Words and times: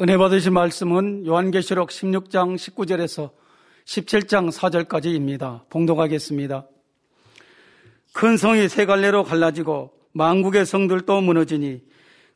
은혜 0.00 0.16
받으신 0.16 0.52
말씀은 0.52 1.24
요한계시록 1.24 1.90
16장 1.90 2.56
19절에서 2.56 3.30
17장 3.84 4.50
4절까지입니다. 4.50 5.68
봉독하겠습니다. 5.70 6.66
큰 8.12 8.36
성이 8.36 8.68
세 8.68 8.86
갈래로 8.86 9.22
갈라지고 9.22 9.92
망국의 10.10 10.66
성들도 10.66 11.20
무너지니 11.20 11.80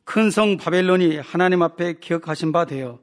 큰 0.05 0.31
성 0.31 0.55
바벨론이 0.55 1.17
하나님 1.17 1.61
앞에 1.61 1.95
기억하신 1.99 2.53
바 2.53 2.63
되어 2.63 2.99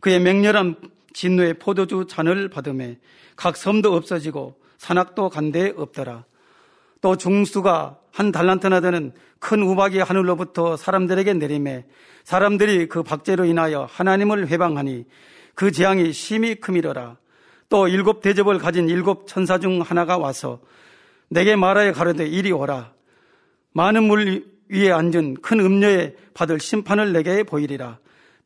그의 0.00 0.20
맹렬한 0.20 0.76
진노의 1.14 1.54
포도주 1.54 2.04
잔을 2.06 2.50
받음에 2.50 2.98
각 3.36 3.56
섬도 3.56 3.94
없어지고 3.94 4.60
산악도 4.76 5.30
간데 5.30 5.72
없더라. 5.74 6.26
또 7.04 7.16
중수가 7.16 7.98
한 8.12 8.32
달란트나 8.32 8.80
되는 8.80 9.12
큰 9.38 9.60
우박이 9.60 9.98
하늘로부터 9.98 10.78
사람들에게 10.78 11.34
내림에 11.34 11.84
사람들이 12.24 12.88
그 12.88 13.02
박제로 13.02 13.44
인하여 13.44 13.86
하나님을 13.90 14.48
회방하니 14.48 15.04
그 15.54 15.70
재앙이 15.70 16.14
심히 16.14 16.54
크미러라. 16.54 17.18
또 17.68 17.88
일곱 17.88 18.22
대접을 18.22 18.56
가진 18.56 18.88
일곱 18.88 19.26
천사 19.26 19.58
중 19.58 19.82
하나가 19.82 20.16
와서 20.16 20.60
내게 21.28 21.56
말하여 21.56 21.92
가로되 21.92 22.26
이리 22.26 22.52
오라. 22.52 22.94
많은 23.74 24.04
물 24.04 24.46
위에 24.70 24.90
앉은 24.90 25.42
큰 25.42 25.60
음녀에 25.60 26.14
받을 26.32 26.58
심판을 26.58 27.12
내게 27.12 27.42
보이리라. 27.42 27.98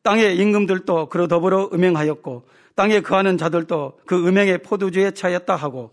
땅의 0.03 0.35
임금들도 0.35 1.07
그로 1.07 1.29
더불어 1.29 1.69
음행하였고 1.71 2.45
땅에 2.75 2.99
거하는 2.99 3.37
자들도 3.37 3.99
그 4.05 4.27
음행의 4.27 4.63
포도주에 4.63 5.11
차였다 5.11 5.55
하고 5.55 5.91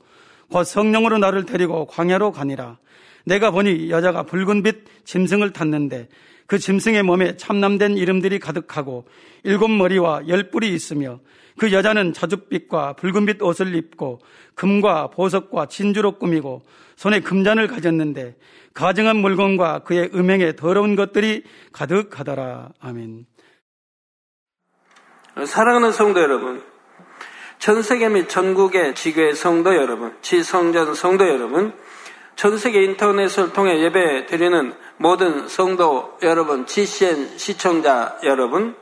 곧 0.50 0.64
성령으로 0.64 1.18
나를 1.18 1.44
데리고 1.44 1.86
광야로 1.86 2.32
가니라. 2.32 2.78
내가 3.24 3.50
보니 3.50 3.90
여자가 3.90 4.22
붉은빛 4.22 5.04
짐승을 5.04 5.52
탔는데 5.52 6.08
그 6.46 6.58
짐승의 6.58 7.02
몸에 7.02 7.36
참남된 7.36 7.96
이름들이 7.96 8.38
가득하고 8.38 9.04
일곱 9.42 9.68
머리와 9.68 10.28
열 10.28 10.50
뿔이 10.50 10.68
있으며 10.68 11.18
그 11.58 11.72
여자는 11.72 12.12
자줏빛과 12.12 12.96
붉은빛 12.96 13.42
옷을 13.42 13.74
입고 13.74 14.20
금과 14.54 15.08
보석과 15.08 15.66
진주로 15.66 16.12
꾸미고 16.18 16.62
손에 16.96 17.20
금잔을 17.20 17.66
가졌는데 17.66 18.36
가증한 18.74 19.16
물건과 19.16 19.80
그의 19.80 20.10
음행에 20.14 20.54
더러운 20.54 20.96
것들이 20.96 21.44
가득하더라. 21.72 22.70
아멘. 22.78 23.26
사랑하는 25.46 25.92
성도 25.92 26.20
여러분, 26.20 26.62
전 27.58 27.82
세계 27.82 28.08
및 28.08 28.28
전국의 28.28 28.94
지교의 28.94 29.34
성도 29.34 29.74
여러분, 29.74 30.14
지성전 30.22 30.94
성도 30.94 31.28
여러분, 31.28 31.72
전 32.36 32.58
세계 32.58 32.84
인터넷을 32.84 33.52
통해 33.52 33.80
예배 33.80 34.26
드리는 34.26 34.74
모든 34.98 35.48
성도 35.48 36.18
여러분, 36.22 36.66
GCN 36.66 37.38
시청자 37.38 38.18
여러분, 38.22 38.76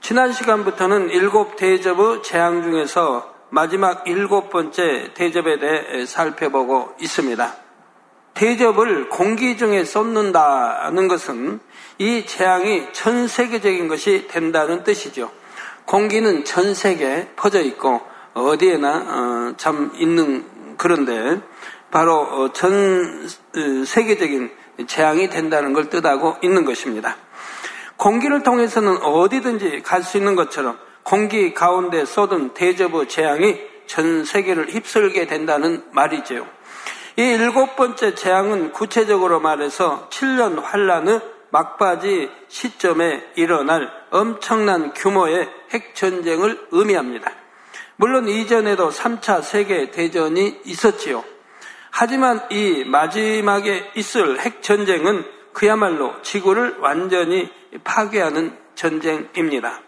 지난 0.00 0.32
시간부터는 0.32 1.10
일곱 1.10 1.56
대접 1.56 1.98
의 1.98 2.22
재앙 2.22 2.62
중에서 2.62 3.32
마지막 3.48 4.06
일곱 4.06 4.50
번째 4.50 5.12
대접에 5.14 5.58
대해 5.58 6.04
살펴보고 6.04 6.94
있습니다. 7.00 7.56
대접을 8.34 9.08
공기 9.08 9.56
중에 9.56 9.84
쏟는다는 9.84 11.08
것은 11.08 11.60
이 11.98 12.26
재앙이 12.26 12.92
전 12.92 13.28
세계적인 13.28 13.88
것이 13.88 14.26
된다는 14.28 14.82
뜻이죠. 14.82 15.30
공기는 15.86 16.44
전 16.44 16.74
세계에 16.74 17.28
퍼져 17.36 17.60
있고 17.62 18.00
어디에나 18.34 18.88
어, 18.90 19.54
참 19.56 19.92
있는 19.96 20.44
그런데 20.76 21.40
바로 21.90 22.20
어, 22.20 22.52
전 22.52 23.28
어, 23.56 23.84
세계적인 23.84 24.50
재앙이 24.86 25.30
된다는 25.30 25.72
걸 25.72 25.88
뜻하고 25.88 26.36
있는 26.42 26.64
것입니다. 26.64 27.16
공기를 27.96 28.42
통해서는 28.42 29.02
어디든지 29.02 29.82
갈 29.82 30.02
수 30.02 30.16
있는 30.18 30.34
것처럼 30.34 30.78
공기 31.04 31.54
가운데 31.54 32.04
쏟은 32.04 32.54
대저부 32.54 33.06
재앙이 33.06 33.60
전 33.86 34.24
세계를 34.24 34.70
휩쓸게 34.70 35.26
된다는 35.26 35.84
말이죠. 35.92 36.46
이 37.16 37.22
일곱 37.22 37.76
번째 37.76 38.14
재앙은 38.14 38.72
구체적으로 38.72 39.38
말해서 39.38 40.08
7년 40.10 40.60
환란의 40.60 41.20
막바지 41.50 42.28
시점에 42.48 43.22
일어날 43.36 43.88
엄청난 44.10 44.92
규모의 44.92 45.48
핵전쟁을 45.74 46.68
의미합니다. 46.70 47.30
물론 47.96 48.28
이전에도 48.28 48.90
3차 48.90 49.42
세계 49.42 49.90
대전이 49.90 50.60
있었지요. 50.64 51.24
하지만 51.90 52.40
이 52.50 52.84
마지막에 52.84 53.92
있을 53.94 54.40
핵전쟁은 54.40 55.24
그야말로 55.52 56.20
지구를 56.22 56.78
완전히 56.80 57.50
파괴하는 57.84 58.58
전쟁입니다. 58.74 59.80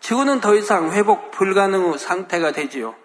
지구는 0.00 0.40
더 0.40 0.56
이상 0.56 0.90
회복 0.90 1.30
불가능의 1.30 1.98
상태가 1.98 2.50
되지요. 2.50 2.96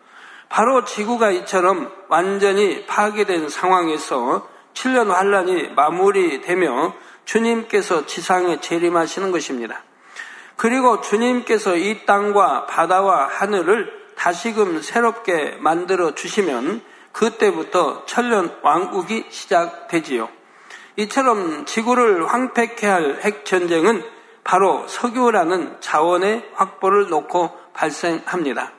바로 0.50 0.84
지구가 0.84 1.30
이처럼 1.32 1.92
완전히 2.08 2.86
파괴된 2.88 3.50
상황에서 3.50 4.50
7년 4.74 5.10
환란이 5.10 5.70
마무리되며 5.76 6.96
주님께서 7.26 8.06
지상에 8.08 8.60
재림하시는 8.60 9.32
것입니다. 9.32 9.84
그리고 10.58 11.02
주님께서 11.02 11.76
이 11.76 12.06
땅과 12.06 12.66
바다와 12.66 13.28
하늘을 13.28 13.94
다시금 14.18 14.82
새롭게 14.82 15.58
만들어 15.60 16.16
주시면 16.16 16.82
그때부터 17.12 18.06
천년 18.06 18.58
왕국이 18.64 19.26
시작되지요. 19.30 20.30
이처럼 20.98 21.66
지구를 21.66 22.26
황폐케 22.26 22.88
할 22.88 23.20
핵전쟁은 23.22 24.04
바로 24.44 24.88
석유라는 24.88 25.78
자원의 25.80 26.50
확보를 26.56 27.10
놓고 27.10 27.52
발생합니다. 27.74 28.72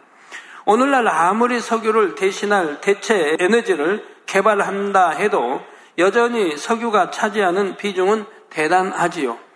오늘날 0.65 1.07
아무리 1.07 1.61
석유를 1.61 2.17
대신할 2.17 2.81
대체 2.81 3.37
에너지를 3.39 4.05
개발한다 4.27 5.11
해도 5.11 5.63
여전히 5.97 6.57
석유가 6.57 7.11
차지하는 7.11 7.77
비중은 7.77 8.25
대단하지요. 8.51 9.48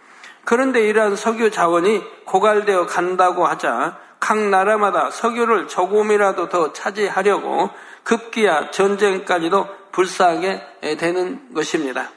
그런데 0.45 0.87
이러한 0.87 1.17
석유 1.17 1.51
자원이 1.51 2.03
고갈되어 2.25 2.87
간다고 2.87 3.47
하자 3.47 3.99
각 4.19 4.39
나라마다 4.39 5.11
석유를 5.11 5.69
조금이라도 5.69 6.49
더 6.49 6.73
차지하려고 6.73 7.71
급기야 8.05 8.71
전쟁까지도 8.71 9.69
불사하게 9.93 10.63
되는 10.99 11.55
것입니다. 11.55 12.11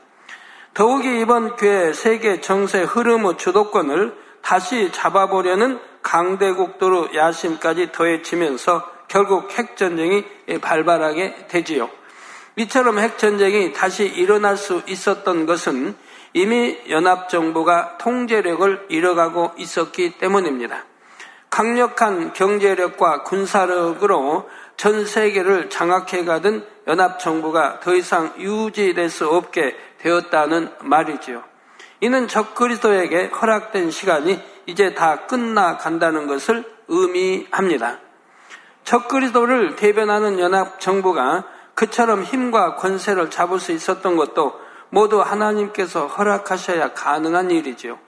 더욱이 0.74 1.22
이번 1.22 1.56
기회에 1.56 1.94
세계 1.94 2.41
정세 2.41 2.81
흐름의 2.81 3.38
주도권을 3.38 4.16
다시 4.41 4.91
잡아보려는 4.91 5.80
강대국도로 6.02 7.16
야심까지 7.16 7.91
더해지면서 7.91 8.88
결국 9.08 9.58
핵전쟁이 9.58 10.25
발발하게 10.62 11.47
되지요. 11.47 11.90
이처럼 12.58 13.00
핵전쟁이 13.00 13.74
다시 13.74 14.06
일어날 14.06 14.58
수 14.58 14.81
있었던 14.88 15.46
것은 15.46 15.96
이미 16.35 16.78
연합정부가 16.90 17.97
통제력을 17.97 18.88
잃어가고 18.90 19.53
있었기 19.56 20.18
때문입니다. 20.18 20.84
강력한 21.50 22.34
경제력과 22.34 23.23
군사력으로 23.23 24.50
전 24.75 25.06
세계를 25.06 25.69
장악해가던 25.69 26.68
연합정부가 26.88 27.79
더 27.79 27.96
이상 27.96 28.34
유지될 28.38 29.09
수 29.09 29.29
없게 29.29 29.78
되었다는 30.00 30.72
말이지요. 30.81 31.41
이는 32.01 32.28
적그리스도에게 32.28 33.28
허락된 33.28 33.90
시간이 33.90 34.38
이제 34.66 34.94
다 34.94 35.28
끝나간다는 35.28 36.28
것을 36.28 36.66
의미합니다. 36.90 38.00
적그리스도를 38.84 39.78
대변하는 39.78 40.40
연합정부가 40.40 41.46
그처럼 41.75 42.23
힘과 42.23 42.75
권세를 42.75 43.29
잡을 43.29 43.57
수 43.62 43.72
있었던 43.72 44.17
것도 44.17 44.65
모두 44.96 45.20
하나님께서 45.20 46.08
허락하셔야 46.08 46.94
가능한 46.94 47.52
일이지요. 47.52 48.00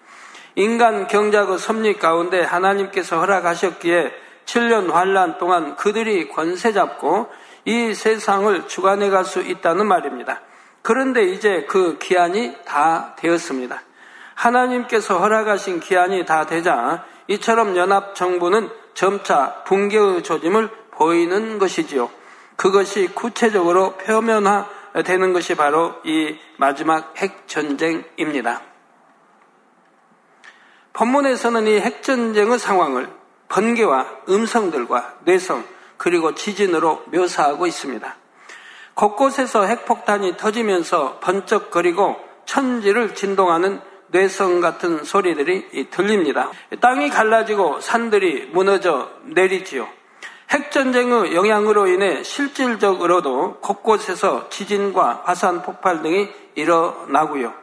인간 0.55 1.07
경작의 1.07 1.57
섭리 1.57 1.97
가운데 1.97 2.41
하나님께서 2.41 3.19
허락하셨기에 3.19 4.13
7년 4.45 4.93
환란 4.93 5.37
동안 5.37 5.75
그들이 5.75 6.29
권세 6.29 6.71
잡고 6.71 7.27
이 7.65 7.93
세상을 7.93 8.69
주관해 8.69 9.09
갈 9.09 9.25
수 9.25 9.41
있다는 9.41 9.85
말입니다. 9.85 10.39
그런데 10.81 11.23
이제 11.23 11.65
그 11.67 11.97
기한이 11.97 12.55
다 12.63 13.15
되었습니다. 13.17 13.81
하나님께서 14.35 15.19
허락하신 15.19 15.81
기한이 15.81 16.23
다 16.23 16.45
되자 16.45 17.03
이처럼 17.27 17.75
연합 17.75 18.15
정부는 18.15 18.69
점차 18.93 19.61
붕괴의 19.65 20.23
조짐을 20.23 20.69
보이는 20.91 21.59
것이지요. 21.59 22.09
그것이 22.55 23.09
구체적으로 23.13 23.97
표면화 23.97 24.76
되는 25.03 25.33
것이 25.33 25.55
바로 25.55 25.95
이 26.03 26.37
마지막 26.57 27.13
핵전쟁입니다. 27.17 28.61
본문에서는 30.93 31.67
이 31.67 31.79
핵전쟁의 31.79 32.57
상황을 32.57 33.09
번개와 33.49 34.07
음성들과 34.29 35.19
뇌성 35.25 35.63
그리고 35.97 36.33
지진으로 36.33 37.03
묘사하고 37.07 37.67
있습니다. 37.67 38.15
곳곳에서 38.95 39.65
핵폭탄이 39.65 40.37
터지면서 40.37 41.19
번쩍거리고 41.19 42.15
천지를 42.45 43.13
진동하는 43.13 43.79
뇌성 44.07 44.61
같은 44.61 45.03
소리들이 45.03 45.89
들립니다. 45.91 46.49
땅이 46.81 47.09
갈라지고 47.09 47.81
산들이 47.81 48.47
무너져 48.53 49.11
내리지요. 49.25 49.87
핵전쟁의 50.49 51.35
영향으로 51.35 51.87
인해 51.87 52.23
실질적으로도 52.23 53.59
곳곳에서 53.61 54.49
지진과 54.49 55.23
화산 55.25 55.61
폭발 55.61 56.01
등이 56.01 56.29
일어나고요. 56.55 57.53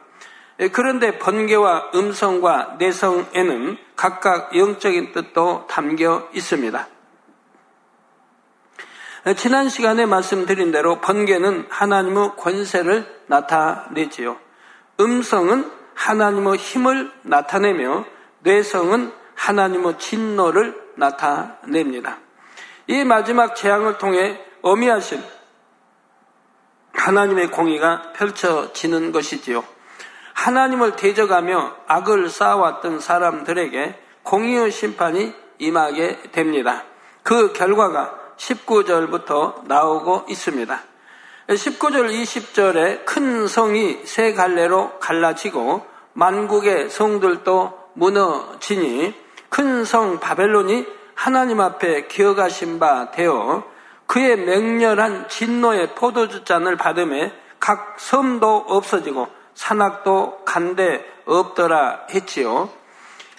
그런데 0.71 1.17
번개와 1.17 1.91
음성과 1.95 2.75
내성에는 2.79 3.77
각각 3.95 4.55
영적인 4.55 5.11
뜻도 5.11 5.65
담겨 5.67 6.29
있습니다. 6.33 6.87
지난 9.35 9.69
시간에 9.69 10.05
말씀드린 10.05 10.71
대로 10.71 11.01
번개는 11.01 11.65
하나님의 11.69 12.33
권세를 12.37 13.23
나타내지요. 13.25 14.37
음성은 14.99 15.71
하나님의 15.95 16.57
힘을 16.57 17.11
나타내며 17.23 18.05
뇌성은 18.41 19.11
하나님의 19.33 19.97
진노를 19.97 20.79
나타냅니다. 20.95 22.19
이 22.87 23.03
마지막 23.03 23.55
재앙을 23.55 23.97
통해 23.97 24.39
어미하신 24.61 25.23
하나님의 26.93 27.51
공의가 27.51 28.13
펼쳐지는 28.13 29.11
것이지요. 29.11 29.63
하나님을 30.33 30.95
대적하며 30.95 31.75
악을 31.87 32.29
쌓아왔던 32.29 32.99
사람들에게 32.99 33.99
공의의 34.23 34.71
심판이 34.71 35.33
임하게 35.59 36.31
됩니다. 36.31 36.83
그 37.23 37.53
결과가 37.53 38.19
19절부터 38.37 39.65
나오고 39.67 40.25
있습니다. 40.29 40.79
19절 41.47 42.09
20절에 42.11 43.05
큰 43.05 43.47
성이 43.47 44.01
세 44.05 44.33
갈래로 44.33 44.99
갈라지고 44.99 45.85
만국의 46.13 46.89
성들도 46.89 47.79
무너지니 47.93 49.13
큰 49.49 49.85
성 49.85 50.19
바벨론이 50.19 50.85
하나님 51.15 51.59
앞에 51.59 52.07
기어가신 52.07 52.79
바 52.79 53.11
되어 53.11 53.63
그의 54.05 54.37
맹렬한 54.37 55.29
진노의 55.29 55.95
포도주 55.95 56.43
잔을 56.43 56.75
받음에 56.75 57.33
각 57.59 57.95
섬도 57.99 58.65
없어지고 58.67 59.27
산악도 59.55 60.43
간데 60.45 61.03
없더라 61.25 62.07
했지요. 62.13 62.69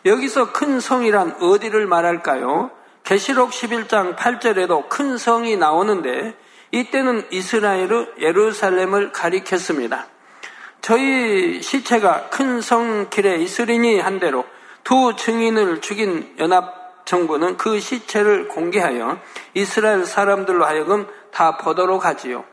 여기서 0.05 0.53
큰 0.53 0.81
성이란 0.81 1.37
어디를 1.41 1.87
말할까요? 1.87 2.71
계시록 3.05 3.51
11장 3.51 4.17
8절에도 4.17 4.89
큰 4.89 5.17
성이 5.17 5.57
나오는데 5.57 6.35
이때는 6.73 7.27
이스라엘의 7.31 8.15
예루살렘을 8.19 9.13
가리켰습니다. 9.13 10.07
저희 10.81 11.63
시체가 11.63 12.29
큰 12.31 12.61
성 12.61 13.09
길에 13.11 13.37
있으리니 13.37 14.01
한 14.01 14.19
대로 14.19 14.45
두 14.83 15.15
증인을 15.17 15.81
죽인 15.81 16.35
연합 16.39 16.76
정부는 17.07 17.57
그 17.57 17.81
시체를 17.81 18.49
공개하여 18.49 19.19
이스라엘 19.55 20.05
사람들로 20.05 20.67
하여금 20.67 21.07
다 21.33 21.57
보도록 21.57 22.05
하지요. 22.05 22.45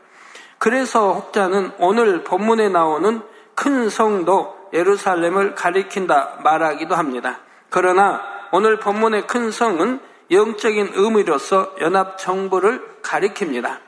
그래서 0.58 1.12
혹자는 1.12 1.72
오늘 1.78 2.24
본문에 2.24 2.70
나오는 2.70 3.20
큰 3.54 3.90
성도 3.90 4.56
예루살렘을 4.72 5.54
가리킨다 5.54 6.38
말하기도 6.42 6.94
합니다. 6.94 7.40
그러나 7.68 8.22
오늘 8.52 8.78
본문의 8.78 9.26
큰 9.26 9.50
성은 9.50 10.00
영적인 10.30 10.92
의미로서 10.94 11.74
연합 11.80 12.18
정부를 12.18 13.00
가리킵니다. 13.02 13.78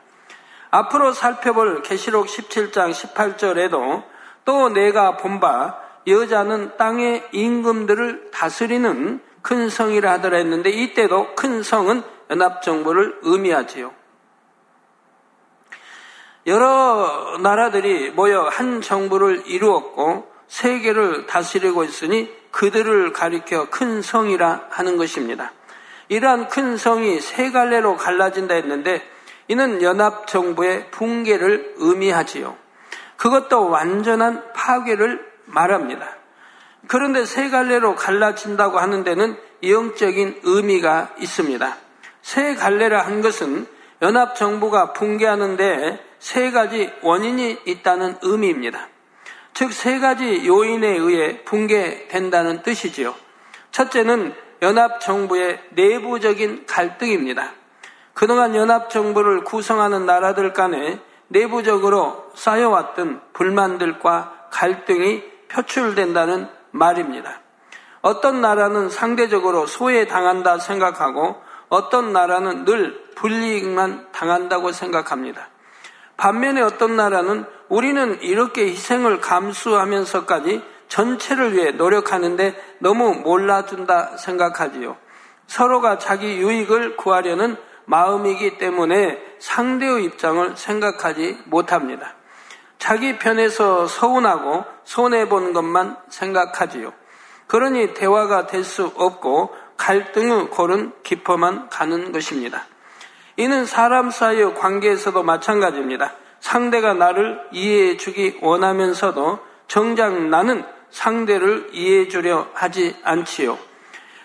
앞으로 0.69 1.13
살펴볼 1.13 1.81
계시록 1.81 2.27
17장 2.27 2.91
18절에도 2.91 4.03
또 4.45 4.69
내가 4.69 5.17
본바 5.17 5.79
여자는 6.05 6.77
땅의 6.77 7.29
임금들을 7.31 8.31
다스리는 8.31 9.21
큰 9.47 9.69
성이라 9.69 10.11
하더라 10.11 10.39
했는데 10.39 10.69
이때도 10.69 11.35
큰 11.35 11.63
성은 11.63 12.03
연합 12.29 12.61
정부를 12.61 13.19
의미하지요. 13.21 13.93
여러 16.45 17.37
나라들이 17.39 18.09
모여 18.09 18.41
한 18.41 18.81
정부를 18.81 19.43
이루었고 19.45 20.29
세계를 20.49 21.27
다스리고 21.27 21.85
있으니 21.85 22.29
그들을 22.51 23.13
가리켜 23.13 23.69
큰 23.69 24.01
성이라 24.01 24.65
하는 24.69 24.97
것입니다. 24.97 25.53
이러한 26.09 26.49
큰 26.49 26.75
성이 26.75 27.21
세 27.21 27.49
갈래로 27.49 27.95
갈라진다 27.95 28.53
했는데 28.53 29.01
이는 29.47 29.81
연합 29.81 30.27
정부의 30.27 30.91
붕괴를 30.91 31.75
의미하지요. 31.77 32.57
그것도 33.15 33.69
완전한 33.69 34.51
파괴를 34.51 35.25
말합니다. 35.45 36.17
그런데 36.87 37.25
세 37.25 37.49
갈래로 37.49 37.95
갈라진다고 37.95 38.79
하는 38.79 39.03
데는 39.03 39.37
영적인 39.63 40.41
의미가 40.43 41.15
있습니다. 41.19 41.77
세 42.21 42.55
갈래라 42.55 43.05
한 43.05 43.21
것은 43.21 43.67
연합 44.01 44.35
정부가 44.35 44.93
붕괴하는데 44.93 46.03
세 46.19 46.51
가지 46.51 46.91
원인이 47.01 47.59
있다는 47.65 48.17
의미입니다. 48.21 48.89
즉, 49.53 49.73
세 49.73 49.99
가지 49.99 50.45
요인에 50.45 50.87
의해 50.87 51.43
붕괴된다는 51.43 52.61
뜻이지요. 52.61 53.15
첫째는 53.71 54.33
연합정부의 54.61 55.59
내부적인 55.71 56.65
갈등입니다. 56.67 57.53
그동안 58.13 58.55
연합정부를 58.55 59.43
구성하는 59.43 60.05
나라들 60.05 60.53
간에 60.53 60.99
내부적으로 61.27 62.31
쌓여왔던 62.35 63.21
불만들과 63.33 64.47
갈등이 64.51 65.23
표출된다는 65.49 66.56
말입니다. 66.77 67.41
어떤 68.01 68.41
나라는 68.41 68.89
상대적으로 68.89 69.65
소외당한다 69.65 70.59
생각하고 70.59 71.41
어떤 71.69 72.13
나라는 72.13 72.65
늘 72.65 73.03
불이익만 73.15 74.11
당한다고 74.11 74.71
생각합니다. 74.71 75.49
반면에 76.15 76.61
어떤 76.61 76.95
나라는 76.95 77.45
우리는 77.69 78.21
이렇게 78.21 78.67
희생을 78.67 79.19
감수하면서까지 79.19 80.63
전체를 80.87 81.53
위해 81.53 81.71
노력하는데 81.71 82.55
너무 82.79 83.13
몰라준다 83.15 84.17
생각하지요. 84.17 84.95
서로가 85.47 85.97
자기 85.97 86.37
유익을 86.37 86.97
구하려는 86.97 87.57
마음이기 87.85 88.57
때문에 88.57 89.21
상대의 89.39 90.03
입장을 90.05 90.55
생각하지 90.55 91.39
못합니다. 91.45 92.16
자기 92.77 93.17
편에서 93.17 93.87
서운하고 93.87 94.65
손해 94.83 95.27
본 95.27 95.53
것만 95.53 95.97
생각하지요. 96.09 96.93
그러니 97.47 97.93
대화가 97.93 98.47
될 98.47 98.63
수 98.63 98.91
없고 98.95 99.55
갈등의 99.77 100.49
골은 100.49 100.91
깊어만 101.03 101.69
가는 101.69 102.11
것입니다. 102.11 102.65
이는 103.37 103.65
사람 103.65 104.09
사이의 104.09 104.55
관계에서도 104.55 105.21
마찬가지입니다. 105.23 106.13
상대가 106.39 106.93
나를 106.93 107.39
이해해 107.51 107.97
주기 107.97 108.37
원하면서도 108.41 109.39
정작 109.67 110.13
나는 110.23 110.63
상대를 110.89 111.69
이해해 111.73 112.07
주려 112.07 112.47
하지 112.53 112.95
않지요. 113.03 113.57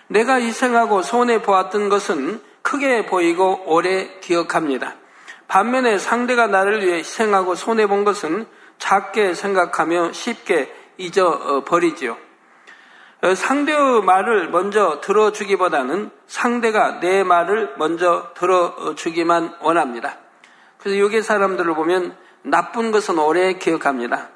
내가 0.07 0.35
희생하고 0.35 1.01
손해 1.01 1.41
보았던 1.41 1.89
것은 1.89 2.41
크게 2.61 3.05
보이고 3.05 3.63
오래 3.65 4.19
기억합니다. 4.19 4.95
반면에 5.47 5.97
상대가 5.97 6.47
나를 6.47 6.85
위해 6.85 6.97
희생하고 6.97 7.55
손해 7.55 7.87
본 7.87 8.03
것은 8.03 8.45
작게 8.79 9.33
생각하며 9.33 10.13
쉽게 10.13 10.73
잊어버리지요. 10.97 12.17
어, 13.23 13.35
상대의 13.35 14.01
말을 14.03 14.49
먼저 14.49 14.99
들어주기보다는 15.01 16.11
상대가 16.27 16.99
내 16.99 17.23
말을 17.23 17.75
먼저 17.77 18.31
들어주기만 18.35 19.55
원합니다. 19.61 20.17
그래서 20.77 20.99
요괴 20.99 21.21
사람들을 21.21 21.73
보면 21.73 22.17
나쁜 22.41 22.91
것은 22.91 23.17
오래 23.19 23.53
기억합니다. 23.53 24.29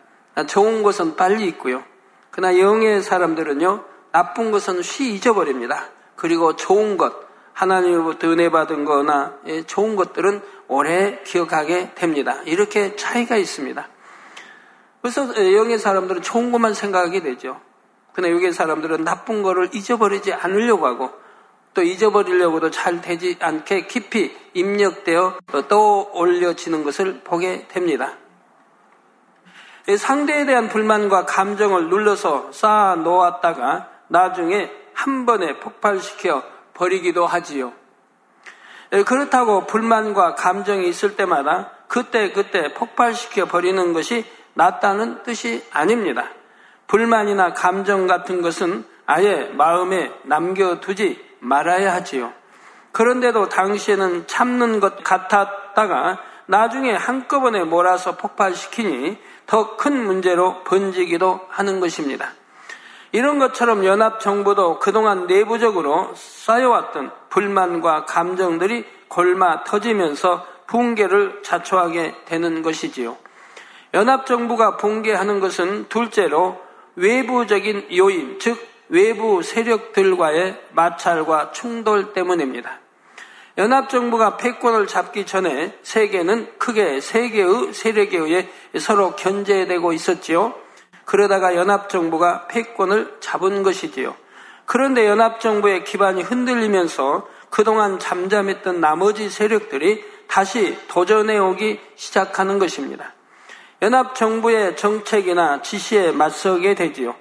좋은 0.47 0.83
것은 0.83 1.17
빨리 1.17 1.47
잊고요. 1.47 1.83
그러나 2.31 2.57
영의 2.59 3.01
사람들은요, 3.01 3.83
나쁜 4.11 4.51
것은 4.51 4.81
쉬 4.81 5.13
잊어버립니다. 5.13 5.89
그리고 6.15 6.55
좋은 6.55 6.95
것, 6.95 7.13
하나님으로부터 7.53 8.29
은혜 8.29 8.49
받은 8.49 8.85
거나 8.85 9.35
예, 9.47 9.63
좋은 9.63 9.95
것들은 9.95 10.41
오래 10.67 11.21
기억하게 11.23 11.93
됩니다. 11.95 12.41
이렇게 12.45 12.95
차이가 12.95 13.37
있습니다. 13.37 13.87
그래서 15.01 15.53
영의 15.53 15.77
사람들은 15.77 16.21
좋은 16.21 16.51
것만 16.51 16.73
생각하게 16.73 17.21
되죠. 17.21 17.59
그러나 18.13 18.33
영의 18.33 18.51
사람들은 18.51 19.03
나쁜 19.03 19.43
거를 19.43 19.69
잊어버리지 19.73 20.33
않으려고 20.33 20.87
하고 20.87 21.11
또 21.73 21.83
잊어버리려고도 21.83 22.71
잘 22.71 23.01
되지 23.01 23.37
않게 23.39 23.85
깊이 23.85 24.35
입력되어 24.53 25.37
떠올려지는 25.67 26.83
것을 26.83 27.21
보게 27.23 27.67
됩니다. 27.67 28.13
상대에 29.95 30.45
대한 30.45 30.67
불만과 30.67 31.25
감정을 31.25 31.89
눌러서 31.89 32.51
쌓아 32.51 32.95
놓았다가 32.95 33.89
나중에 34.07 34.71
한 34.93 35.25
번에 35.25 35.59
폭발시켜 35.59 36.43
버리기도 36.73 37.25
하지요. 37.25 37.73
그렇다고 38.89 39.65
불만과 39.65 40.35
감정이 40.35 40.87
있을 40.87 41.15
때마다 41.15 41.71
그때 41.87 42.31
그때 42.31 42.73
폭발시켜 42.73 43.45
버리는 43.45 43.93
것이 43.93 44.25
낫다는 44.53 45.23
뜻이 45.23 45.65
아닙니다. 45.71 46.29
불만이나 46.87 47.53
감정 47.53 48.07
같은 48.07 48.41
것은 48.41 48.85
아예 49.05 49.51
마음에 49.53 50.11
남겨두지 50.23 51.25
말아야 51.39 51.93
하지요. 51.93 52.33
그런데도 52.91 53.49
당시에는 53.49 54.27
참는 54.27 54.79
것 54.79 55.03
같았다가 55.03 56.19
나중에 56.47 56.93
한꺼번에 56.93 57.63
몰아서 57.63 58.15
폭발시키니 58.15 59.17
더 59.45 59.77
큰 59.77 60.05
문제로 60.05 60.63
번지기도 60.63 61.41
하는 61.49 61.79
것입니다. 61.79 62.31
이런 63.11 63.39
것처럼 63.39 63.85
연합정부도 63.85 64.79
그동안 64.79 65.27
내부적으로 65.27 66.11
쌓여왔던 66.15 67.11
불만과 67.29 68.05
감정들이 68.05 68.85
골마 69.07 69.63
터지면서 69.63 70.45
붕괴를 70.67 71.41
자초하게 71.43 72.15
되는 72.25 72.61
것이지요. 72.61 73.17
연합정부가 73.93 74.77
붕괴하는 74.77 75.39
것은 75.39 75.87
둘째로 75.87 76.59
외부적인 76.95 77.87
요인, 77.95 78.39
즉 78.39 78.57
외부 78.89 79.41
세력들과의 79.41 80.61
마찰과 80.71 81.51
충돌 81.51 82.13
때문입니다. 82.13 82.79
연합정부가 83.57 84.37
패권을 84.37 84.87
잡기 84.87 85.25
전에 85.25 85.77
세계는 85.81 86.59
크게 86.59 87.01
세 87.01 87.29
개의 87.29 87.73
세력에 87.73 88.17
의해 88.17 88.49
서로 88.79 89.15
견제되고 89.15 89.93
있었지요. 89.93 90.53
그러다가 91.07 91.55
연합정부가 91.55 92.47
패권을 92.47 93.15
잡은 93.21 93.63
것이지요. 93.63 94.13
그런데 94.65 95.07
연합정부의 95.07 95.85
기반이 95.85 96.21
흔들리면서 96.21 97.25
그동안 97.49 97.97
잠잠했던 97.97 98.81
나머지 98.81 99.29
세력들이 99.29 100.03
다시 100.27 100.77
도전해 100.89 101.37
오기 101.37 101.79
시작하는 101.95 102.59
것입니다. 102.59 103.13
연합정부의 103.81 104.75
정책이나 104.75 105.61
지시에 105.61 106.11
맞서게 106.11 106.75
되지요. 106.75 107.15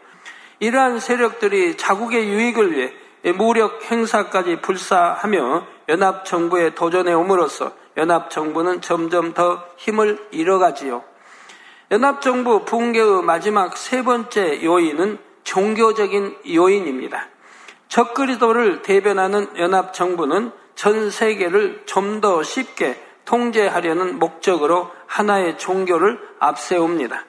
이러한 0.58 0.98
세력들이 0.98 1.76
자국의 1.76 2.28
유익을 2.28 2.72
위해 2.72 2.92
무력 3.36 3.88
행사까지 3.88 4.62
불사하며 4.62 5.64
연합정부에 5.88 6.74
도전해 6.74 7.12
옴으로써 7.12 7.72
연합정부는 7.96 8.80
점점 8.80 9.32
더 9.32 9.64
힘을 9.76 10.26
잃어가지요. 10.32 11.04
연합정부 11.90 12.64
붕괴의 12.64 13.22
마지막 13.22 13.76
세 13.76 14.02
번째 14.02 14.64
요인은 14.64 15.18
종교적인 15.44 16.36
요인입니다. 16.52 17.28
적그리도를 17.88 18.82
대변하는 18.82 19.56
연합정부는 19.56 20.50
전 20.74 21.10
세계를 21.10 21.84
좀 21.86 22.20
더 22.20 22.42
쉽게 22.42 23.00
통제하려는 23.24 24.18
목적으로 24.18 24.90
하나의 25.06 25.58
종교를 25.58 26.18
앞세웁니다. 26.40 27.24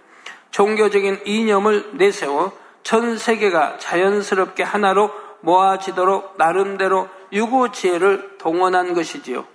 종교적인 0.50 1.22
이념을 1.26 1.92
내세워 1.94 2.52
전 2.82 3.18
세계가 3.18 3.78
자연스럽게 3.78 4.64
하나로 4.64 5.12
모아지도록 5.42 6.36
나름대로 6.38 7.10
유구지혜를 7.32 8.38
동원한 8.40 8.94
것이지요. 8.96 9.46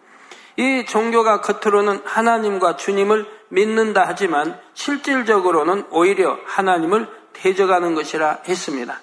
이 0.57 0.85
종교가 0.85 1.41
겉으로는 1.41 2.03
하나님과 2.05 2.77
주님을 2.77 3.27
믿는다 3.53 4.05
하지만 4.07 4.59
실질적으로는 4.73 5.85
오히려 5.91 6.39
하나님을 6.47 7.07
대적하는 7.35 7.95
것이라 7.95 8.39
했습니다. 8.49 8.99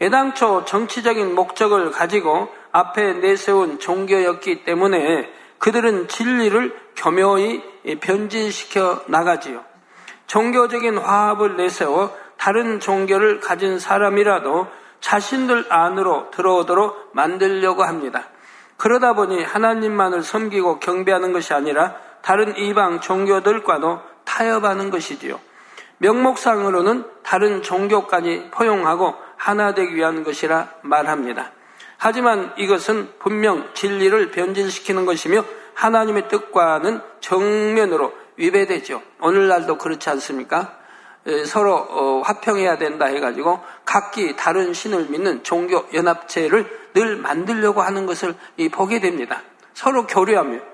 애당초 0.00 0.64
정치적인 0.64 1.34
목적을 1.34 1.90
가지고 1.90 2.48
앞에 2.72 3.14
내세운 3.14 3.78
종교였기 3.78 4.64
때문에 4.64 5.30
그들은 5.58 6.08
진리를 6.08 6.74
교묘히 6.96 7.62
변질시켜 8.00 9.04
나가지요. 9.06 9.62
종교적인 10.26 10.98
화합을 10.98 11.56
내세워 11.56 12.16
다른 12.38 12.80
종교를 12.80 13.40
가진 13.40 13.78
사람이라도 13.78 14.66
자신들 15.00 15.66
안으로 15.68 16.30
들어오도록 16.30 17.10
만들려고 17.12 17.84
합니다. 17.84 18.24
그러다 18.78 19.12
보니 19.12 19.44
하나님만을 19.44 20.22
섬기고 20.22 20.80
경배하는 20.80 21.32
것이 21.32 21.52
아니라 21.52 21.96
다른 22.24 22.56
이방 22.56 23.02
종교들과도 23.02 24.00
타협하는 24.24 24.88
것이지요. 24.88 25.38
명목상으로는 25.98 27.04
다른 27.22 27.62
종교까지 27.62 28.48
포용하고 28.50 29.14
하나 29.36 29.74
되기 29.74 29.94
위한 29.94 30.24
것이라 30.24 30.70
말합니다. 30.80 31.52
하지만 31.98 32.54
이것은 32.56 33.10
분명 33.18 33.68
진리를 33.74 34.30
변질시키는 34.30 35.04
것이며 35.04 35.44
하나님의 35.74 36.28
뜻과는 36.28 37.02
정면으로 37.20 38.14
위배되죠. 38.36 39.02
오늘날도 39.20 39.76
그렇지 39.76 40.08
않습니까? 40.08 40.78
서로 41.46 41.74
어, 41.74 42.22
화평해야 42.24 42.78
된다 42.78 43.04
해가지고 43.04 43.60
각기 43.84 44.34
다른 44.36 44.72
신을 44.72 45.08
믿는 45.10 45.42
종교 45.42 45.86
연합체를 45.92 46.90
늘 46.94 47.16
만들려고 47.16 47.82
하는 47.82 48.06
것을 48.06 48.34
보게 48.72 49.00
됩니다. 49.00 49.42
서로 49.74 50.06
교류하며 50.06 50.73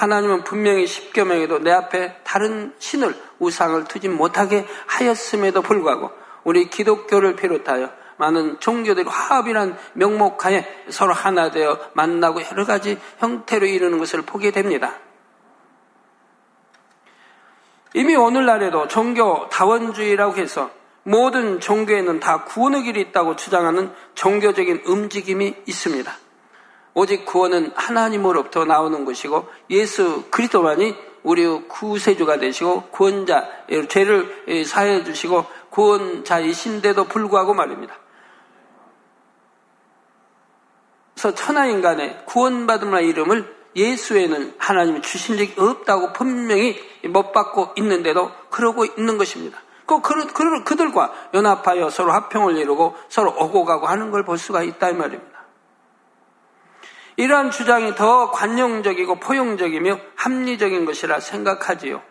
하나님은 0.00 0.44
분명히 0.44 0.86
십계명에도 0.86 1.58
내 1.58 1.70
앞에 1.70 2.22
다른 2.24 2.72
신을 2.78 3.14
우상을 3.38 3.84
두지 3.84 4.08
못하게 4.08 4.66
하였음에도 4.86 5.60
불구하고 5.60 6.10
우리 6.42 6.70
기독교를 6.70 7.36
비롯하여 7.36 7.90
많은 8.16 8.60
종교들이 8.60 9.06
화합이란 9.06 9.76
명목하에 9.92 10.84
서로 10.88 11.12
하나 11.12 11.50
되어 11.50 11.78
만나고 11.92 12.40
여러 12.50 12.64
가지 12.64 12.98
형태로 13.18 13.66
이루는 13.66 13.98
것을 13.98 14.22
보게 14.22 14.52
됩니다. 14.52 14.94
이미 17.92 18.16
오늘날에도 18.16 18.88
종교 18.88 19.50
다원주의라고 19.50 20.36
해서 20.36 20.70
모든 21.02 21.60
종교에는 21.60 22.20
다 22.20 22.44
구원의 22.44 22.84
길이 22.84 23.02
있다고 23.02 23.36
주장하는 23.36 23.92
종교적인 24.14 24.84
움직임이 24.86 25.56
있습니다. 25.66 26.10
오직 26.94 27.24
구원은 27.24 27.72
하나님으로부터 27.74 28.64
나오는 28.64 29.04
것이고 29.04 29.48
예수 29.70 30.24
그리스도만이 30.30 30.94
우리 31.22 31.46
구세주가 31.46 32.38
되시고 32.38 32.88
구원자 32.90 33.48
죄를 33.88 34.64
사해 34.66 35.04
주시고 35.04 35.44
구원자이신데도 35.70 37.04
불구하고 37.04 37.54
말입니다. 37.54 37.94
그래서 41.14 41.34
천하 41.34 41.66
인간의 41.66 42.22
구원받음의 42.24 43.06
이름을 43.08 43.60
예수에는 43.76 44.54
하나님이 44.58 45.02
주신 45.02 45.36
적이 45.36 45.54
없다고 45.58 46.12
분명히 46.12 46.76
못 47.04 47.32
받고 47.32 47.74
있는데도 47.76 48.32
그러고 48.48 48.84
있는 48.84 49.18
것입니다. 49.18 49.58
그, 49.86 50.00
그들과 50.64 51.12
연합하여 51.34 51.90
서로 51.90 52.12
합평을 52.12 52.56
이루고 52.56 52.96
서로 53.08 53.34
오고 53.36 53.64
가고 53.64 53.86
하는 53.86 54.10
걸 54.10 54.24
볼 54.24 54.38
수가 54.38 54.62
있다 54.62 54.90
이 54.90 54.94
말입니다. 54.94 55.29
이러한 57.16 57.50
주장이 57.50 57.94
더 57.94 58.30
관용적이고 58.30 59.16
포용적이며 59.16 59.98
합리적인 60.16 60.84
것이라 60.84 61.20
생각하지요. 61.20 62.02